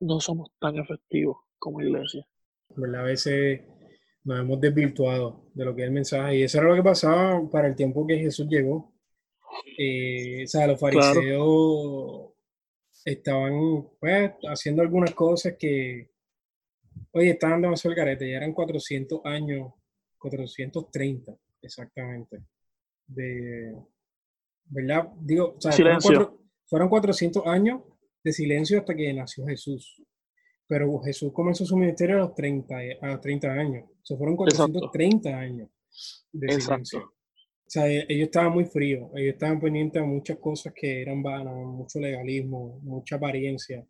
[0.00, 2.26] no somos tan efectivos como iglesia.
[2.76, 3.62] A veces
[4.24, 6.38] nos hemos desvirtuado de lo que es el mensaje.
[6.38, 8.92] Y eso era lo que pasaba para el tiempo que Jesús llegó.
[9.76, 12.30] Eh, o sea, los fariseos
[13.04, 16.09] estaban pues, haciendo algunas cosas que,
[17.12, 19.72] oye, estaban demasiado el carete, ya eran 400 años,
[20.18, 22.42] 430 exactamente,
[23.06, 23.76] de,
[24.66, 25.08] ¿verdad?
[25.20, 25.72] Digo, o sea,
[26.68, 27.82] fueron, 400 años
[28.22, 30.02] de silencio hasta que nació Jesús.
[30.66, 33.84] Pero Jesús comenzó su ministerio a los 30, a los 30 años.
[33.90, 35.68] O sea, fueron 430 años
[36.32, 37.00] de silencio.
[37.70, 41.22] O sea, e, ellos estaban muy fríos, ellos estaban pendientes de muchas cosas que eran
[41.22, 43.84] vanas, mucho legalismo, mucha apariencia.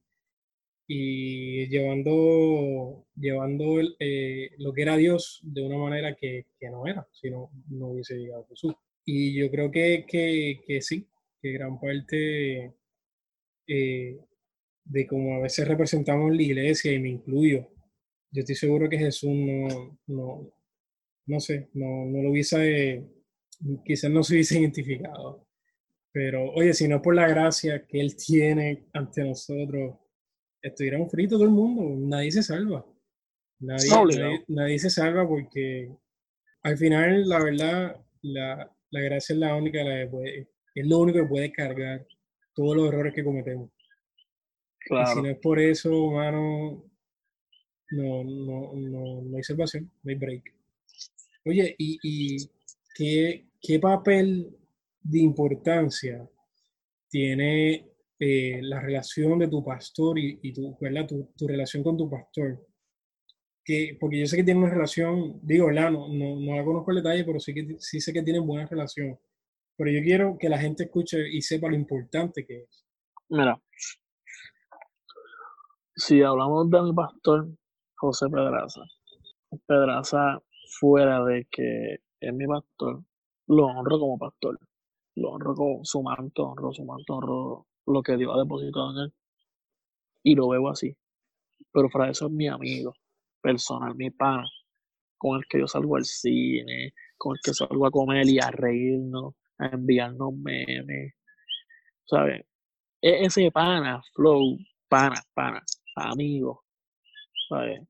[0.93, 6.85] Y llevando, llevando el, eh, lo que era Dios de una manera que, que no
[6.85, 8.75] era, si no, no hubiese llegado Jesús.
[9.05, 11.07] Y yo creo que, que, que sí,
[11.41, 12.75] que gran parte
[13.69, 14.19] eh,
[14.85, 17.69] de cómo a veces representamos la iglesia, y me incluyo,
[18.33, 20.53] yo estoy seguro que Jesús no, no,
[21.27, 23.05] no sé, no, no lo hubiese,
[23.85, 25.47] quizás no se hubiese identificado.
[26.11, 29.95] Pero oye, si no es por la gracia que Él tiene ante nosotros,
[30.63, 32.85] estuviéramos fritos todo el mundo, nadie se salva.
[33.61, 35.95] Nadie, nadie, nadie, se salva porque
[36.63, 41.29] al final, la verdad, la, la gracia es la única, la es lo único que
[41.29, 42.07] puede cargar
[42.55, 43.71] todos los errores que cometemos.
[44.89, 46.85] Y si no es por eso, hermano,
[47.91, 50.55] no, no, no, no hay salvación, no hay break.
[51.45, 52.51] Oye, ¿y, y
[52.95, 54.57] qué, qué papel
[55.03, 56.29] de importancia
[57.09, 57.90] tiene
[58.21, 60.77] eh, la relación de tu pastor y, y tu,
[61.09, 62.61] Tu, tu, relación con tu pastor
[63.99, 65.71] porque yo sé que tienen una relación, digo.
[65.71, 68.67] No, no, no la conozco el detalle, pero sí, que, sí sé que tienen buena
[68.67, 69.19] relación.
[69.77, 72.87] pero yo quiero que la gente escuche y sepa lo importante que es.
[73.29, 73.61] Mira,
[75.95, 77.49] si hablamos del pastor
[77.97, 78.83] José Pedraza,
[79.67, 80.43] Pedraza,
[80.81, 83.03] fuera de que es mi pastor,
[83.47, 84.59] lo honro como pastor,
[85.17, 89.05] lo honro con su manto, honro su manto, honro lo que Dios ha depositado en
[89.05, 89.15] él
[90.23, 90.97] y lo veo así.
[91.73, 92.95] Pero fuera eso es mi amigo
[93.41, 94.49] personal, mi pana,
[95.19, 98.51] con el que yo salgo al cine, con el que salgo a comer y a
[98.51, 101.15] reírnos, a enviarnos memes,
[102.07, 102.45] ¿sabes?
[103.03, 105.63] E-, ese pana, flow, pana, pana,
[105.97, 106.65] amigo,
[107.49, 107.81] ¿sabes?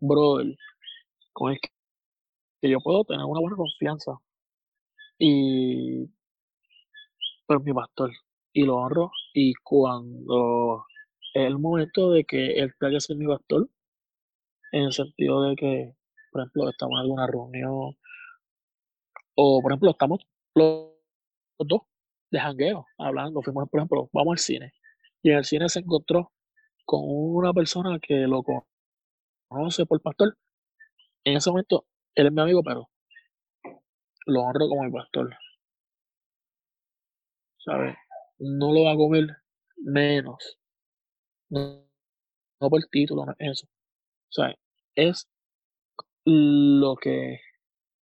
[0.00, 0.56] Brother,
[1.32, 4.12] con el que yo puedo tener una buena confianza.
[5.18, 6.06] Y,
[7.46, 8.10] pero mi pastor,
[8.52, 10.84] y lo honro, y cuando
[11.34, 13.68] es el momento de que él tenga que ser mi pastor,
[14.72, 15.94] en el sentido de que,
[16.30, 17.96] por ejemplo, estamos en alguna reunión,
[19.34, 20.20] o por ejemplo, estamos
[20.54, 20.90] los,
[21.58, 21.82] dos
[22.30, 24.72] de jangueo, hablando, fuimos, por ejemplo, vamos al cine,
[25.22, 26.32] y en el cine se encontró
[26.84, 28.42] con una persona que lo
[29.48, 30.36] conoce por pastor.
[31.24, 32.90] En ese momento, él es mi amigo, pero
[34.26, 35.36] lo honro como mi pastor.
[37.58, 37.96] ¿Sabes?
[38.42, 39.26] No lo va a comer
[39.76, 40.58] menos.
[41.50, 41.86] No,
[42.60, 43.68] no por título, no es eso.
[44.30, 44.56] ¿Sabes?
[44.94, 45.28] Es
[46.24, 47.40] lo que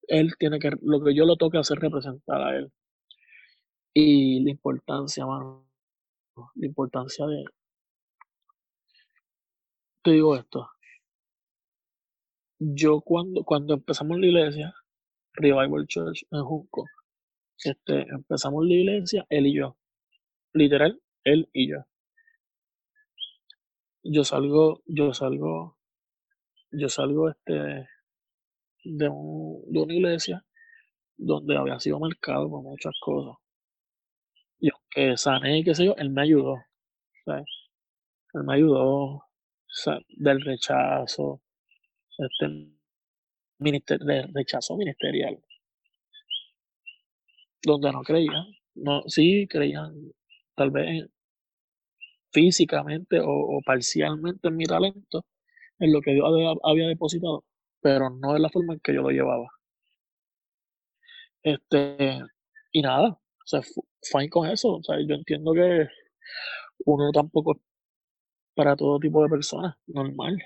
[0.08, 2.72] él tiene que, lo que yo lo toque hacer representar a él.
[3.94, 5.68] Y la importancia, mano,
[6.56, 7.46] la importancia de,
[10.04, 10.70] te digo esto.
[12.60, 14.74] Yo cuando, cuando empezamos la iglesia,
[15.34, 16.86] Revival Church en Junco,
[17.64, 19.79] este, empezamos la iglesia, él y yo.
[20.54, 21.78] Literal, él y yo.
[24.04, 25.78] Yo salgo, yo salgo,
[26.72, 27.88] yo salgo este
[28.84, 30.46] de, un, de una iglesia
[31.18, 33.36] donde había sido marcado por muchas cosas.
[34.60, 36.58] Y aunque sané, qué sé yo, él me ayudó.
[38.34, 39.24] Él me ayudó
[40.18, 41.42] del rechazo,
[42.18, 42.48] este,
[43.60, 45.38] del rechazo ministerial,
[47.64, 48.46] donde no creían,
[48.76, 49.94] no, sí creían
[50.60, 51.08] tal vez
[52.32, 55.26] físicamente o, parcialmente en mi talento,
[55.80, 56.26] en lo que Dios
[56.64, 57.46] había, depositado,
[57.82, 59.48] pero no en la forma en que yo lo llevaba.
[61.44, 62.20] Este,
[62.74, 63.18] y nada,
[64.12, 64.76] fine con eso.
[64.76, 65.88] O sea, yo entiendo que
[66.86, 67.62] uno tampoco
[68.56, 70.38] para todo tipo de personas, normal.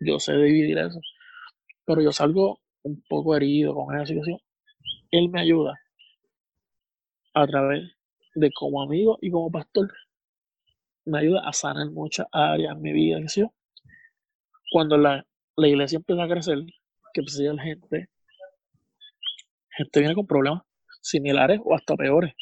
[0.00, 1.00] Yo sé dividir eso.
[1.86, 4.38] Pero yo salgo un poco herido con esa situación.
[5.10, 5.80] Él me ayuda
[7.34, 7.92] a través
[8.34, 9.92] de como amigo y como pastor.
[11.04, 13.18] Me ayuda a sanar muchas áreas en mi vida.
[14.70, 15.26] Cuando la,
[15.56, 16.58] la iglesia empieza a crecer,
[17.12, 18.08] que empieza a gente,
[19.76, 20.62] gente viene con problemas
[21.02, 22.32] similares o hasta peores.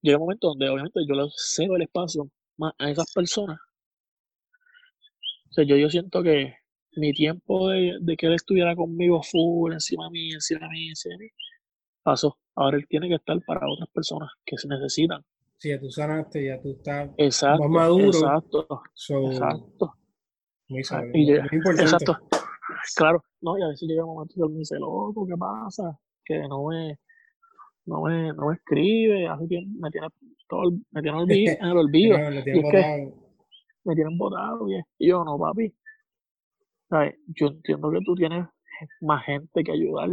[0.00, 2.30] Llega un momento donde obviamente yo le cedo el espacio
[2.78, 3.58] a esas personas.
[5.50, 6.54] O sea, yo, yo siento que
[6.96, 11.14] mi tiempo de, que él estuviera conmigo full, encima de mí, encima de mí, encima
[11.16, 11.30] de mí,
[12.06, 12.38] pasó.
[12.54, 15.24] Ahora él tiene que estar para otras personas que se necesitan.
[15.58, 18.06] Sí, ya tú sanaste, ya tú estás exacto, más maduro.
[18.06, 18.82] Exacto.
[19.30, 19.92] exacto.
[20.68, 21.10] Muy sabio.
[21.12, 21.82] muy importante.
[21.82, 22.18] Exacto.
[22.96, 25.98] Claro, no, y a veces llega un momento que él me dice, loco, ¿qué pasa?
[26.24, 26.98] Que no me,
[27.86, 30.08] no me, no me escribe, hace tiempo, me tiene
[30.48, 32.18] todo, me tiene olvido, en el olvido.
[33.84, 35.74] me tienen botado y yo no, papi.
[37.28, 38.46] Yo entiendo que tú tienes
[39.00, 40.10] más gente que ayudar.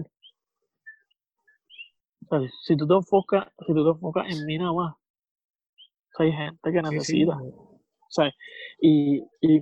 [2.63, 4.95] Si tú te enfocas, si tú te enfocas en mí nada más,
[6.19, 7.37] hay gente que necesita.
[8.79, 9.61] Y, y,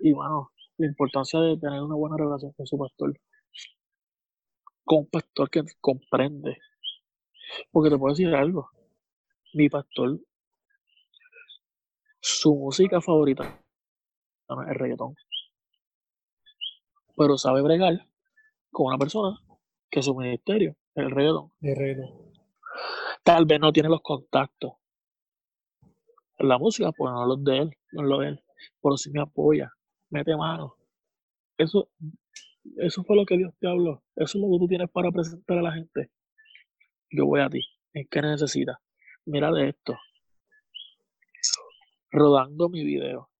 [0.00, 3.18] y bueno, la importancia de tener una buena relación con su pastor.
[4.84, 6.58] Con un pastor que comprende.
[7.72, 8.70] Porque te puedo decir algo.
[9.54, 10.20] Mi pastor
[12.20, 13.62] su música favorita
[14.48, 15.14] no es el reggaetón.
[17.16, 18.06] Pero sabe bregar
[18.70, 19.38] con una persona
[19.90, 21.52] que su ministerio el reggaetón.
[23.22, 24.72] Tal vez no tiene los contactos.
[26.38, 28.44] La música, pues no los de él, no lo de él.
[28.82, 29.72] Pero si me apoya,
[30.10, 30.76] mete mano.
[31.56, 31.90] Eso,
[32.76, 34.02] eso fue lo que Dios te habló.
[34.14, 36.10] Eso es lo que tú tienes para presentar a la gente.
[37.10, 37.64] Yo voy a ti.
[37.92, 38.76] ¿En qué necesitas?
[39.24, 39.96] Mira de esto
[42.10, 43.30] rodando mi video.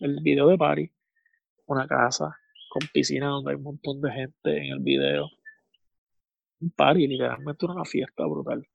[0.00, 0.90] El video de Party,
[1.66, 2.36] una casa
[2.68, 5.30] con piscina donde hay un montón de gente en el video.
[6.60, 8.66] Un party, literalmente una fiesta brutal.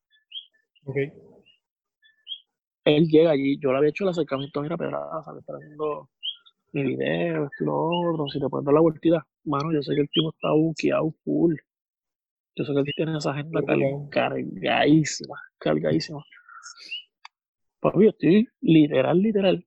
[0.84, 1.12] Okay.
[2.86, 6.10] Él llega allí, yo le había hecho el acercamiento, mira, Pedraza, le está haciendo
[6.74, 9.94] mi video, esto y lo otro, si te puedes dar la vueltita, mano, yo sé
[9.94, 11.56] que el tipo está buqueado full.
[12.56, 13.62] Yo sé que él tiene esa agenda
[14.10, 16.24] cargadísima, cargadísima.
[17.80, 19.66] Papi, estoy literal, literal,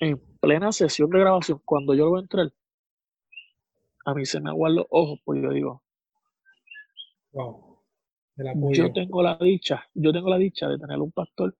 [0.00, 2.52] en plena sesión de grabación, cuando yo lo voy a entrar,
[4.04, 5.82] a mí se me aguan los ojos, pues yo digo,
[7.36, 7.76] wow.
[8.72, 11.56] Yo tengo la dicha, yo tengo la dicha de tener un pastor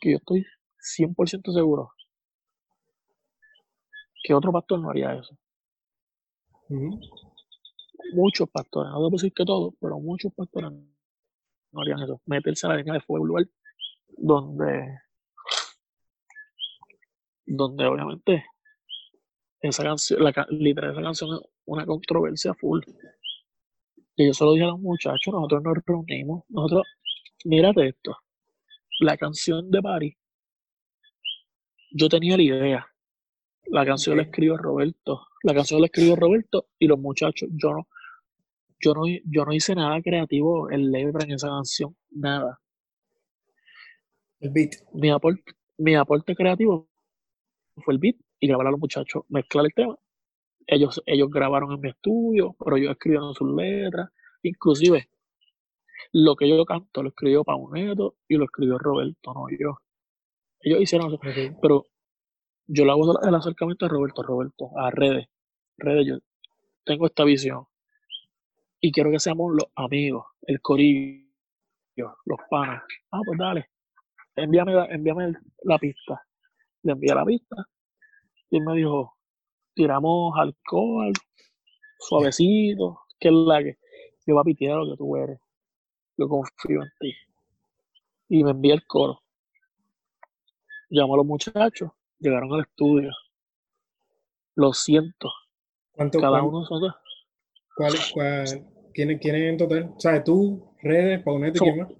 [0.00, 0.44] que yo estoy
[0.78, 1.92] 100% seguro
[4.22, 5.36] que otro pastor no haría eso.
[8.14, 12.20] Muchos pastores, no debo decir que todos, pero muchos pastores no harían eso.
[12.26, 13.46] Meterse a la línea de fuego, lugar
[14.16, 14.98] donde,
[17.44, 18.44] donde obviamente
[19.60, 22.80] esa canción, la, literal, esa canción es una controversia full.
[24.16, 26.86] Y yo solo dije a los muchachos, nosotros nos reunimos, nosotros,
[27.44, 28.16] mírate esto,
[29.00, 30.14] la canción de Paris,
[31.90, 32.86] yo tenía la idea,
[33.66, 37.88] la canción la escribió Roberto, la canción la escribió Roberto y los muchachos, yo no,
[38.80, 42.58] yo no, yo no hice nada creativo en letra en esa canción, nada.
[44.40, 44.72] El beat.
[44.92, 46.88] Mi aporte, mi aporte creativo
[47.76, 49.96] fue el beat y grabar a los muchachos, mezclar el tema.
[50.66, 54.10] Ellos, ellos grabaron en mi estudio, pero yo escribieron sus letras.
[54.42, 55.08] Inclusive,
[56.12, 59.78] lo que yo canto lo escribió Pauneto y lo escribió Roberto, no yo.
[60.60, 61.20] Ellos hicieron eso.
[61.60, 61.86] Pero
[62.66, 65.26] yo le hago el acercamiento a Roberto, Roberto, a redes.
[65.78, 66.18] Redes, yo
[66.84, 67.66] tengo esta visión.
[68.80, 71.26] Y quiero que seamos los amigos, el corillo,
[71.96, 72.82] los panas.
[73.10, 73.66] Ah, pues dale.
[74.36, 75.34] Envíame, envíame
[75.64, 76.20] la pista.
[76.82, 77.56] Le envié la pista.
[78.50, 79.16] Y él me dijo,
[79.74, 81.12] tiramos alcohol,
[81.98, 83.78] suavecito, que es la que
[84.26, 85.40] yo va a pitear lo que tú eres.
[86.16, 87.14] Yo confío en ti.
[88.28, 89.20] Y me envía el coro.
[90.90, 91.90] Llamo a los muchachos
[92.22, 93.10] llegaron al estudio.
[94.54, 95.30] Lo siento.
[95.92, 96.94] ¿Cuánto, Cada uno de nosotros.
[97.76, 98.44] ¿Cuál, cuál,
[98.94, 99.94] quién, ¿Quién en total?
[99.98, 101.92] ¿Sabes tú, Redes, Pauneto y quién más?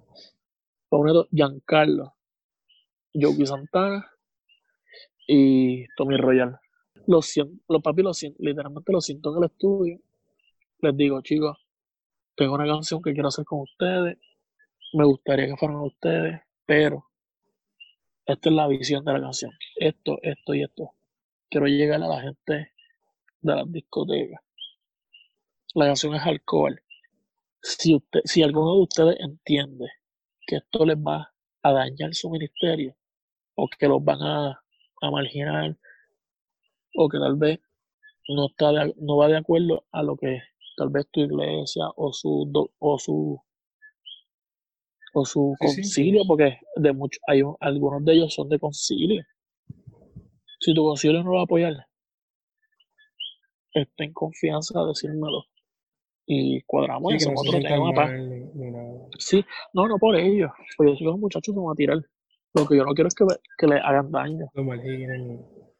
[0.89, 2.13] Pauneto, Giancarlo,
[3.13, 4.07] Joey Santana
[5.27, 6.59] y Tommy Royal.
[7.07, 9.99] Los, siento, los papi lo siento, literalmente lo siento en el estudio.
[10.79, 11.57] Les digo, chicos,
[12.35, 14.17] tengo una canción que quiero hacer con ustedes.
[14.93, 17.05] Me gustaría que fueran ustedes, pero
[18.25, 19.51] esta es la visión de la canción.
[19.75, 20.91] Esto, esto y esto.
[21.49, 22.71] Quiero llegar a la gente
[23.41, 24.41] de las discotecas.
[25.73, 26.81] La canción es alcohol.
[27.61, 29.87] Si, usted, si alguno de ustedes entiende
[30.45, 32.95] que esto les va a dañar su ministerio,
[33.55, 34.59] o que los van a,
[35.11, 35.77] marginar,
[36.95, 37.59] o que tal vez
[38.29, 40.41] no, está no va de acuerdo a lo que
[40.77, 43.41] tal vez tu iglesia o su, o su
[45.13, 49.23] o su concilio, porque de muchos, hay algunos de ellos son de concilio.
[50.59, 51.87] Si tu concilio no lo va a apoyar,
[53.73, 55.45] esté en confianza de decírmelo.
[56.25, 58.09] Y cuadramos eso, otro tema.
[59.19, 60.51] Sí, no, no por ellos.
[60.77, 61.97] Pues yo sé que los muchachos van a tirar.
[62.55, 63.25] Lo que yo no quiero es que,
[63.57, 64.47] que le hagan daño.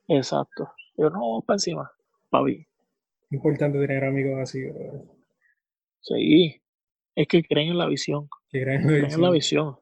[0.09, 0.69] Exacto.
[0.97, 1.91] Yo no vamos para encima,
[2.29, 2.65] papi.
[3.31, 4.59] Importante tener amigos así,
[6.01, 6.61] Sí,
[7.15, 8.27] es que creen en la visión.
[8.51, 9.77] creen, en la visión.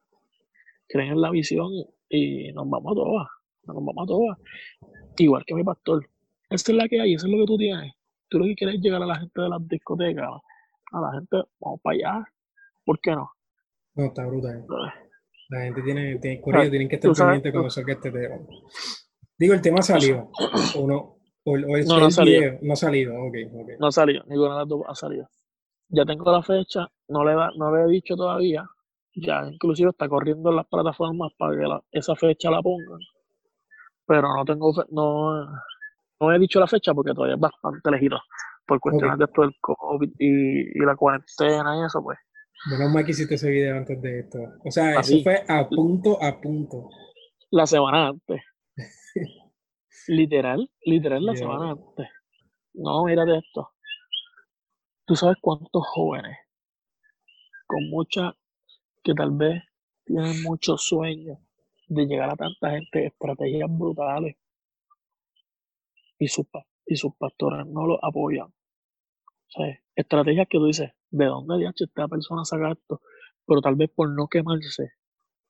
[0.87, 1.71] Creen en la visión
[2.09, 3.27] y nos vamos a todas.
[3.63, 4.37] Nos vamos a todas.
[5.17, 6.07] Igual que mi pastor.
[6.49, 7.93] Esa es la que hay, eso es lo que tú tienes.
[8.29, 10.29] Tú lo que quieres es llegar a la gente de las discotecas,
[10.91, 12.25] a la gente, vamos para allá.
[12.85, 13.31] ¿Por qué no?
[13.95, 14.65] No, está brutal.
[15.49, 18.37] La gente tiene, tiene tienen que estar pendientes cuando salga este tema.
[19.41, 20.29] Digo, el tema salió.
[20.75, 21.67] O no, o, no,
[21.99, 22.53] no, ha salido.
[22.61, 23.13] no ha salido.
[23.27, 23.75] Okay, okay.
[23.79, 25.27] No ha salido, ninguna de las dos ha salido
[25.91, 28.65] ya tengo la fecha, no le, no le he dicho todavía,
[29.13, 32.99] ya inclusive está corriendo en las plataformas para que esa fecha la pongan,
[34.05, 35.45] pero no tengo, no,
[36.19, 38.17] no he dicho la fecha porque todavía es bastante lejito,
[38.65, 42.17] por cuestiones de esto del COVID y, la cuarentena y eso, pues.
[42.69, 44.37] Menos mal que hiciste ese video antes de esto.
[44.63, 46.89] O sea, eso fue a punto a punto.
[47.49, 48.39] La semana antes.
[50.07, 52.09] literal, literal la semana antes.
[52.73, 53.69] No, mírate esto.
[55.05, 56.37] Tú sabes cuántos jóvenes
[57.71, 58.35] con mucha,
[59.01, 59.63] que tal vez
[60.03, 61.39] tienen muchos sueños
[61.87, 64.35] de llegar a tanta gente, estrategias brutales,
[66.19, 66.45] y sus,
[66.85, 68.47] y sus pastores no lo apoyan.
[68.47, 73.01] O sea, estrategias que tú dices, ¿de dónde de esta persona saca esto?
[73.45, 74.91] Pero tal vez por no quemarse.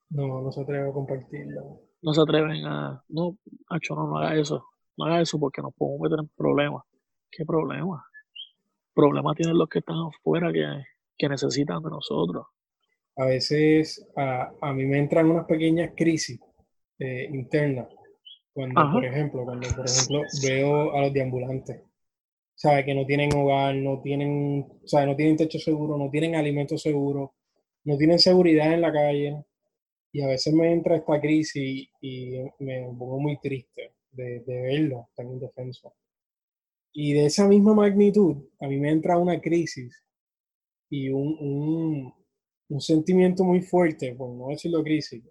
[0.09, 1.81] No, no se atreven a compartirlo.
[2.01, 3.37] No se atreven a, no,
[3.69, 4.65] no, no haga eso.
[4.97, 6.83] No haga eso porque nos podemos meter en problemas.
[7.29, 8.01] ¿Qué problemas?
[8.93, 10.65] problemas tienen los que están afuera que,
[11.17, 12.45] que necesitan de nosotros.
[13.15, 16.39] A veces a, a, mí me entran unas pequeñas crisis
[16.99, 17.87] eh, internas.
[18.53, 21.83] Cuando, por ejemplo, cuando por ejemplo veo a los deambulantes.
[22.61, 22.85] ¿sabes?
[22.85, 27.33] Que no tienen hogar, no tienen, o no tienen techo seguro, no tienen alimento seguro,
[27.85, 29.43] no tienen seguridad en la calle.
[30.11, 35.09] Y a veces me entra esta crisis y, me pongo muy triste de, de verlo
[35.15, 35.93] tan indefenso.
[36.93, 40.03] Y de esa misma magnitud, a mí me entra una crisis
[40.89, 42.13] y un, un,
[42.69, 45.23] un sentimiento muy fuerte, por no decirlo crisis,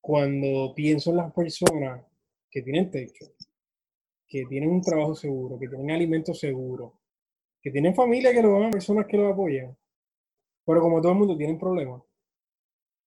[0.00, 2.04] cuando pienso en las personas
[2.48, 3.26] que tienen techo,
[4.28, 7.00] que tienen un trabajo seguro, que tienen alimento seguro,
[7.60, 9.76] que tienen familia que lo van, personas que lo apoyan,
[10.64, 12.02] pero como todo el mundo tienen problemas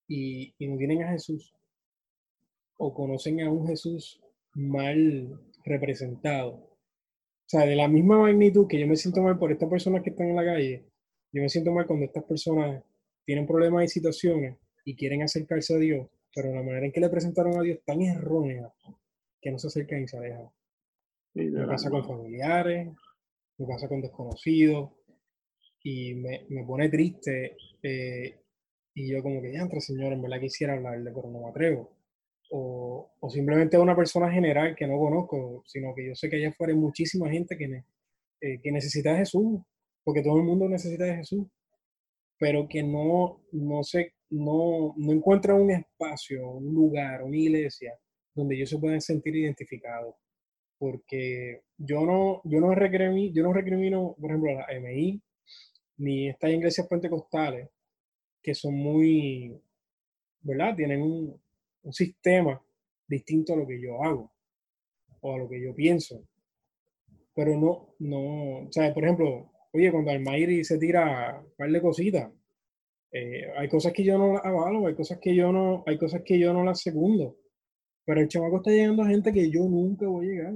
[0.08, 1.54] y, y no tienen a Jesús
[2.78, 4.22] o conocen a un Jesús
[4.54, 6.56] mal representado.
[6.56, 10.10] O sea, de la misma magnitud que yo me siento mal por estas personas que
[10.10, 10.86] están en la calle,
[11.32, 12.84] yo me siento mal cuando estas personas
[13.26, 17.10] tienen problemas y situaciones y quieren acercarse a Dios, pero la manera en que le
[17.10, 18.72] presentaron a Dios tan errónea
[19.42, 20.50] que no se acercan y se alejan.
[21.34, 22.90] Me pasa con familiares,
[23.58, 24.92] me pasa con desconocidos
[25.82, 28.43] y me, me pone triste eh,
[28.94, 31.92] y yo como que entra señor, en verdad quisiera hablarle, pero no me atrevo.
[32.52, 36.36] O, o, simplemente a una persona general que no conozco, sino que yo sé que
[36.38, 37.84] allá afuera hay muchísima gente que,
[38.42, 39.62] eh, que necesita de Jesús,
[40.04, 41.48] porque todo el mundo necesita de Jesús,
[42.38, 47.98] pero que no, no, se, no, no encuentra un espacio, un lugar, una iglesia
[48.36, 50.16] donde ellos se puedan sentir identificados
[50.84, 55.22] porque yo no, yo no recrimino, yo no recrimino, por ejemplo, la MI,
[55.96, 57.70] ni estas iglesias pentecostales,
[58.44, 59.60] que son muy,
[60.42, 60.76] ¿verdad?
[60.76, 61.42] Tienen un,
[61.92, 62.62] sistema
[63.08, 64.32] distinto a lo que yo hago
[65.20, 66.24] o a lo que yo pienso.
[67.36, 71.82] Pero no, no, o sea, por ejemplo, oye, cuando Almairi se tira un par de
[71.82, 72.32] cositas,
[73.12, 76.22] eh, hay cosas que yo no las avalo, hay cosas que yo no, hay cosas
[76.24, 77.38] que yo no las segundo.
[78.06, 80.54] Pero el chamaco está llegando a gente que yo nunca voy a llegar.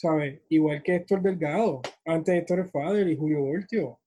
[0.00, 0.40] ¿sabes?
[0.48, 3.99] Igual que Héctor Delgado, antes Héctor Fader y Julio Voltio.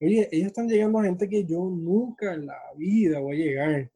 [0.00, 3.90] Oye, ellos están llegando a gente que yo nunca en la vida voy a llegar.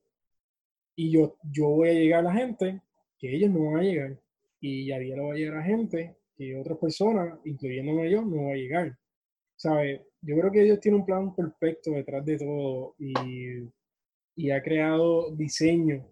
[0.97, 2.81] Y yo, yo voy a llegar a la gente
[3.19, 4.21] que ellos no van a llegar.
[4.61, 8.53] Y ya lo va a llegar a gente que otras personas, incluyéndome yo, no va
[8.53, 8.99] a llegar.
[9.57, 10.01] ¿Sabes?
[10.23, 13.15] Yo creo que ellos tienen un plan perfecto detrás de todo y,
[14.37, 16.07] y ha creado diseño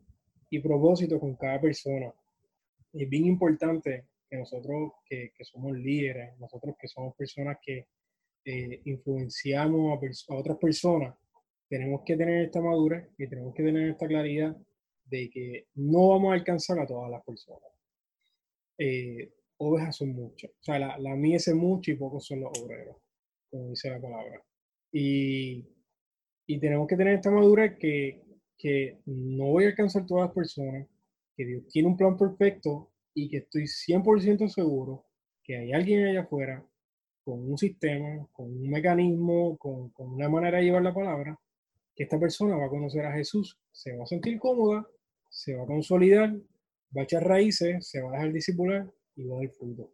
[0.50, 2.12] y propósito con cada persona.
[2.92, 7.86] Es bien importante que nosotros que, que, somos líderes, nosotros que somos personas que
[8.50, 11.14] eh, influenciamos a, otras personas,
[11.68, 14.56] tenemos que tener esta madurez y tenemos que tener esta claridad
[15.04, 17.70] de que no vamos a alcanzar a todas las personas.
[18.78, 22.58] Eh, ovejas son muchas, o sea, la, la mies es mucho y pocos son los
[22.58, 22.96] obreros,
[23.50, 24.42] como dice la palabra.
[24.90, 25.68] Y,
[26.46, 28.22] y tenemos que tener esta madurez que,
[28.56, 30.88] que no voy a alcanzar todas las personas,
[31.36, 35.04] que Dios tiene un plan perfecto y que estoy 100% seguro
[35.44, 36.66] que hay alguien allá afuera
[37.28, 41.38] con un sistema, con un mecanismo, con, con, una manera de llevar la palabra,
[41.94, 44.88] que esta persona va a conocer a Jesús, se va a sentir cómoda,
[45.28, 46.34] se va a consolidar,
[46.96, 49.90] va a echar raíces, se va a dejar discipular y va a dar fruto.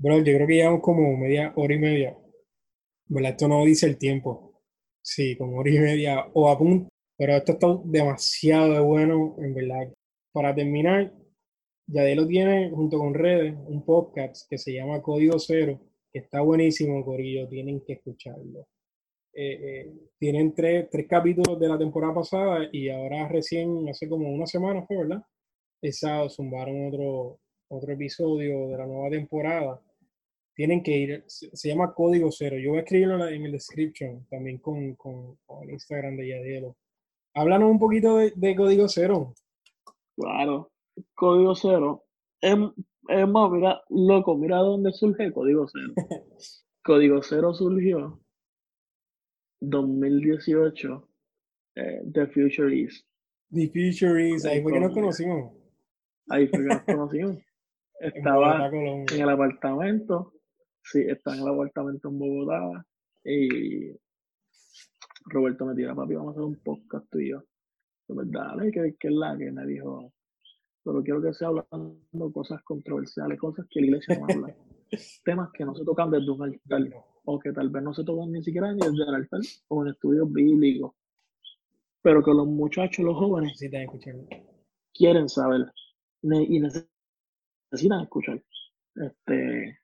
[0.00, 2.18] Bro, yo creo que llevamos como media hora y media.
[3.06, 3.30] ¿Verdad?
[3.30, 4.60] Esto no dice el tiempo.
[5.00, 6.88] Sí, como hora y media o a punto.
[7.16, 9.92] Pero esto está demasiado bueno, en verdad.
[10.32, 11.14] Para terminar,
[11.86, 15.78] lo tiene junto con Redes un podcast que se llama Código Cero,
[16.12, 18.66] que está buenísimo, Corillo, tienen que escucharlo.
[19.34, 24.30] Eh, eh, tienen tres, tres, capítulos de la temporada pasada y ahora recién, hace como
[24.30, 25.22] una semana fue, ¿verdad?
[25.80, 29.80] El sábado zumbaron otro, otro episodio de la nueva temporada.
[30.54, 32.58] Tienen que ir, se, llama Código Cero.
[32.58, 35.38] Yo voy a escribirlo en el description también con, con,
[35.70, 36.76] Instagram de Yadielo.
[37.34, 39.32] Háblanos un poquito de, Código Cero.
[40.14, 40.70] Claro,
[41.14, 42.04] Código Cero.
[42.42, 42.54] Es,
[43.08, 45.92] más, mira, loco, mira dónde surge Código Cero.
[46.84, 48.20] Código Cero surgió
[49.60, 51.08] 2018,
[51.76, 53.06] eh, The Future Is.
[53.50, 55.52] The Future Is, ahí fue que nos conocimos.
[56.28, 57.38] Ahí fue que nos conocimos.
[58.00, 60.32] Estaba en, el apartamento,
[60.82, 62.84] sí, estaba en el apartamento en Bogotá
[63.24, 63.92] y
[65.26, 67.44] Roberto me tira, papi, vamos a hacer un podcast tú y yo.
[68.08, 70.12] verdad, que, que es la que me dijo,
[70.84, 74.56] pero quiero que sea hablando cosas controversiales, cosas que la iglesia no habla,
[75.24, 76.82] temas que no se tocan desde un altar,
[77.24, 80.30] o que tal vez no se tocan ni siquiera desde el altar o en estudios
[80.32, 80.92] bíblicos,
[82.02, 83.58] pero que los muchachos, los jóvenes,
[84.92, 85.72] quieren saber
[86.22, 88.42] y necesitan escuchar.
[88.94, 89.78] Este,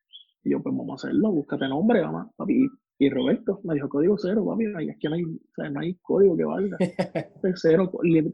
[0.44, 2.68] y yo, pues vamos a hacerlo, búscate nombre, mamá, papi.
[3.00, 5.22] Y Roberto me dijo código cero, papi, es que no hay,
[5.70, 6.76] no hay código que valga.
[7.54, 8.30] cero, le,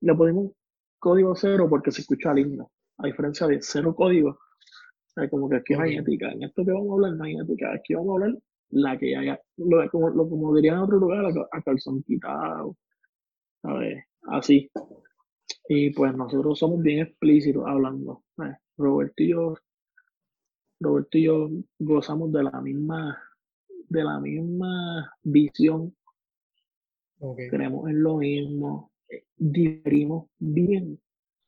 [0.00, 0.52] le, podemos
[1.00, 2.70] código cero porque se escucha lindo.
[2.98, 4.38] A diferencia de cero código,
[5.30, 6.30] como que aquí no hay ética.
[6.30, 7.72] En esto que vamos a hablar no hay ética.
[7.74, 8.38] Aquí vamos a hablar
[8.70, 12.76] la que haya, lo, como, lo, como dirían en otro lugar, a, calzón quitado,
[13.62, 14.04] ¿sabes?
[14.22, 14.70] Así.
[15.68, 18.22] Y pues nosotros somos bien explícitos hablando.
[18.76, 19.54] Roberto y yo,
[20.80, 21.48] Roberto y yo
[21.78, 23.18] gozamos de la misma,
[23.88, 25.94] de la misma visión.
[27.50, 28.90] Creemos en lo mismo.
[29.42, 31.00] Diferimos bien,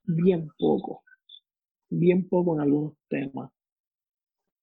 [0.05, 1.03] bien poco.
[1.90, 3.51] Bien poco en algunos temas.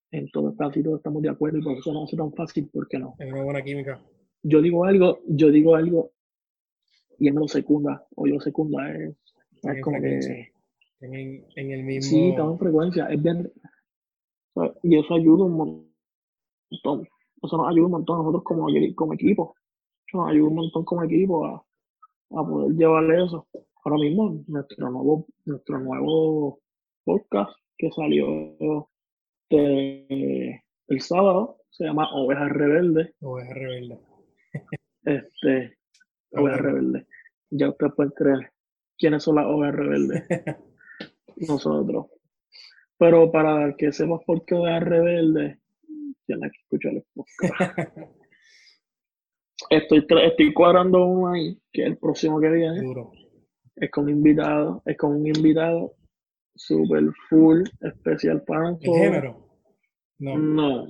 [0.10, 2.88] En todo casi todos estamos de acuerdo y por eso no hace tan fácil, ¿por
[2.88, 3.14] qué no?
[3.20, 4.02] Es una buena química.
[4.42, 6.12] Yo digo algo, yo digo algo
[7.20, 9.16] y él me lo secunda, o yo secunda, es,
[9.62, 10.50] es como que...
[11.02, 12.10] En, en, el mismo...
[12.10, 13.52] Sí, estamos en frecuencia, es bien...
[14.82, 17.08] Y eso ayuda un montón.
[17.44, 19.56] Eso nos ayuda un montón a nosotros como, como equipo.
[20.08, 21.64] Eso nos ayuda un montón como equipo a,
[22.32, 23.48] a poder llevarle eso.
[23.84, 26.60] Ahora mismo, nuestro nuevo, nuestro nuevo
[27.04, 28.90] podcast que salió
[29.50, 33.14] el sábado se llama Ovejas Rebelde.
[33.22, 34.00] Ovejas Rebelde.
[35.06, 35.78] este,
[36.32, 37.08] Ovejas Rebelde.
[37.52, 38.52] Ya ustedes pueden creer
[38.98, 40.24] quiénes son las Ovejas Rebeldes.
[41.48, 42.08] Nosotros.
[42.98, 45.58] Pero para que sepas por qué Ovejas Rebeldes,
[46.26, 47.80] tienes que escuchar el podcast.
[49.70, 52.94] estoy, estoy cuadrando uno ahí, que es el próximo que viene.
[53.76, 55.96] Es con un invitado, es con un invitado
[56.56, 58.96] super full, especial para nosotros.
[58.96, 59.50] ¿El género?
[60.20, 60.38] No.
[60.38, 60.88] No.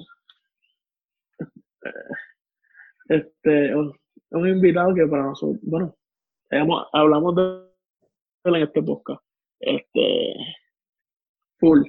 [3.08, 3.94] Este, un,
[4.32, 5.96] un invitado que para nosotros, bueno,
[6.94, 7.42] hablamos de
[8.46, 9.24] él en este podcast.
[9.60, 10.34] Este,
[11.58, 11.82] full,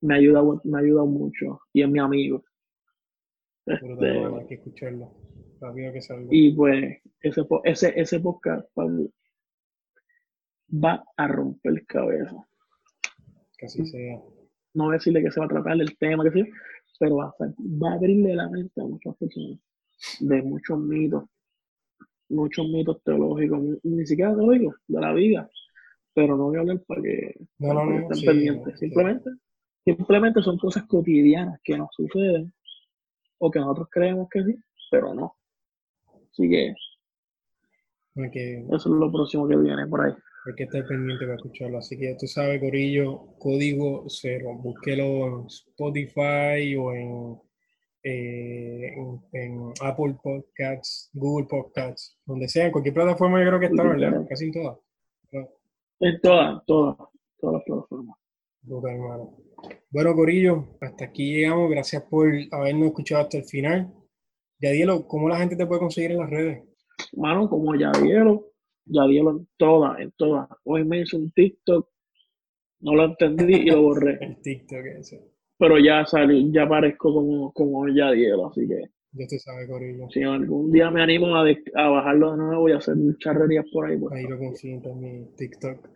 [0.00, 2.42] me ayuda, me ayuda mucho y es mi amigo.
[3.66, 5.12] Este, hay que escucharlo.
[5.70, 8.68] Que y pues ese, ese, ese podcast
[10.72, 12.36] va a romper cabeza.
[13.58, 14.20] Casi sea.
[14.74, 16.50] No voy a decirle que se va a tratar el tema, que sí,
[16.98, 19.60] pero va a, va a abrirle la mente a muchas personas
[20.20, 21.24] de muchos mitos,
[22.28, 25.50] muchos mitos teológicos, ni siquiera teológicos, de la vida,
[26.14, 28.78] pero no voy a hablar para que, estén pendientes.
[28.78, 29.30] simplemente,
[29.84, 32.52] simplemente son cosas cotidianas que nos suceden
[33.38, 34.56] o que nosotros creemos que sí,
[34.90, 35.36] pero no.
[36.32, 36.74] Así que
[38.14, 40.12] eso es lo próximo que viene por ahí.
[40.46, 41.78] Hay que estar pendiente para escucharlo.
[41.78, 44.58] Así que tú sabes, Corillo, código cero.
[44.60, 47.38] Búsquelo en Spotify o en,
[48.02, 48.94] eh,
[49.32, 54.26] en, Apple Podcasts, Google Podcasts, donde sea, en cualquier plataforma yo creo que está, ¿verdad?
[54.28, 54.78] Casi en todas.
[56.00, 56.96] En todas, todas,
[57.38, 58.16] todas las plataformas.
[59.90, 61.70] Bueno, Corillo, hasta aquí llegamos.
[61.70, 63.92] Gracias por habernos escuchado hasta el final.
[64.62, 66.62] Yadielo, ¿cómo la gente te puede conseguir en las redes?
[67.16, 68.52] Mano, como Yadielo,
[68.84, 70.48] Yadielo en todas, en todas.
[70.62, 71.88] Hoy me hizo un TikTok,
[72.80, 74.18] no lo entendí y lo borré.
[74.20, 75.20] el TikTok ese.
[75.58, 78.82] Pero ya salió, ya aparezco como, como Yadielo, así que.
[79.14, 80.08] Ya te sabe, Corillo.
[80.10, 83.98] Si algún día me animo a, a bajarlo de nuevo y hacer charrerías por ahí.
[83.98, 84.14] Pues.
[84.14, 85.88] Ahí lo consigo en mi TikTok.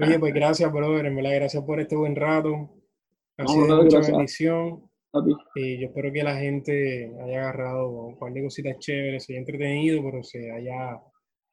[0.00, 1.06] Oye, pues gracias, brother.
[1.06, 2.70] En verdad, gracias por este buen rato.
[3.38, 4.82] Ha sido mucha bendición.
[5.54, 9.40] Y yo espero que la gente haya agarrado un par de cositas chéveres, se haya
[9.40, 11.00] entretenido, pero se haya,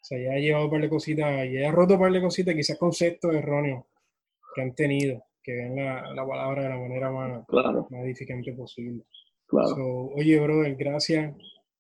[0.02, 2.78] se haya llevado un par de cositas y haya roto un par de cositas, quizás
[2.78, 3.86] conceptos erróneos
[4.56, 7.46] que han tenido, que ven la, la palabra de la manera más,
[7.90, 9.04] más edificante posible.
[9.52, 11.36] oye, brother, gracias.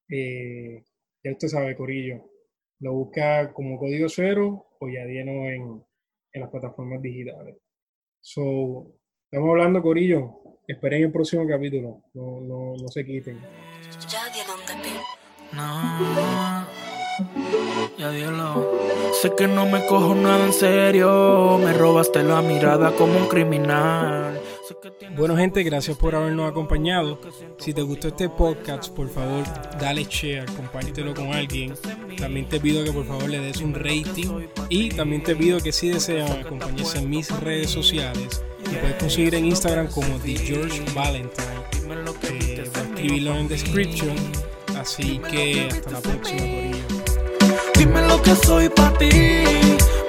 [0.09, 0.83] Eh,
[1.23, 2.29] ya usted sabe, Corillo.
[2.79, 5.83] Lo busca como código cero o ya lleno en,
[6.33, 7.57] en las plataformas digitales.
[8.19, 9.00] So,
[9.31, 10.41] estamos hablando, Corillo.
[10.67, 12.01] Esperen el próximo capítulo.
[12.13, 13.39] No, no, no se quiten.
[15.53, 16.67] No,
[17.97, 18.79] ya dielo.
[19.21, 21.57] Sé que no me cojo nada en serio.
[21.63, 24.39] Me robaste la mirada como un criminal.
[25.15, 27.19] Bueno gente, gracias por habernos acompañado.
[27.57, 29.43] Si te gustó este podcast, por favor,
[29.79, 31.73] dale share, compártelo con alguien.
[32.17, 35.71] También te pido que por favor le des un rating y también te pido que
[35.71, 40.81] si desean acompañarse en mis redes sociales, que puedes conseguir en Instagram como The George
[40.95, 41.61] Valentine.
[42.23, 44.15] Eh, voy a escribirlo en description.
[44.79, 46.41] Así que hasta la próxima,
[47.75, 49.09] Dime lo que soy para ti,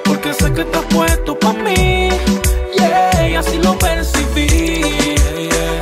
[0.05, 2.09] porque sé que estás puesto para mí.
[2.77, 4.47] Yeah, así lo percibí.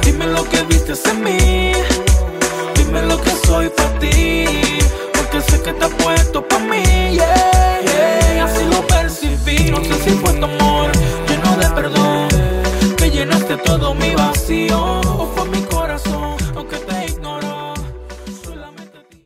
[0.03, 1.73] Dime lo que viste en mí,
[2.75, 4.45] dime lo que soy para ti,
[5.13, 6.83] porque sé que estás puesto para mí.
[7.11, 9.69] Yeah, yeah, así lo percibí.
[9.69, 10.91] No sé si fue tu amor
[11.27, 12.10] lleno de perdón
[13.21, 15.01] llenaste todo mi vacío.
[15.01, 15.80] O fue mi corazón.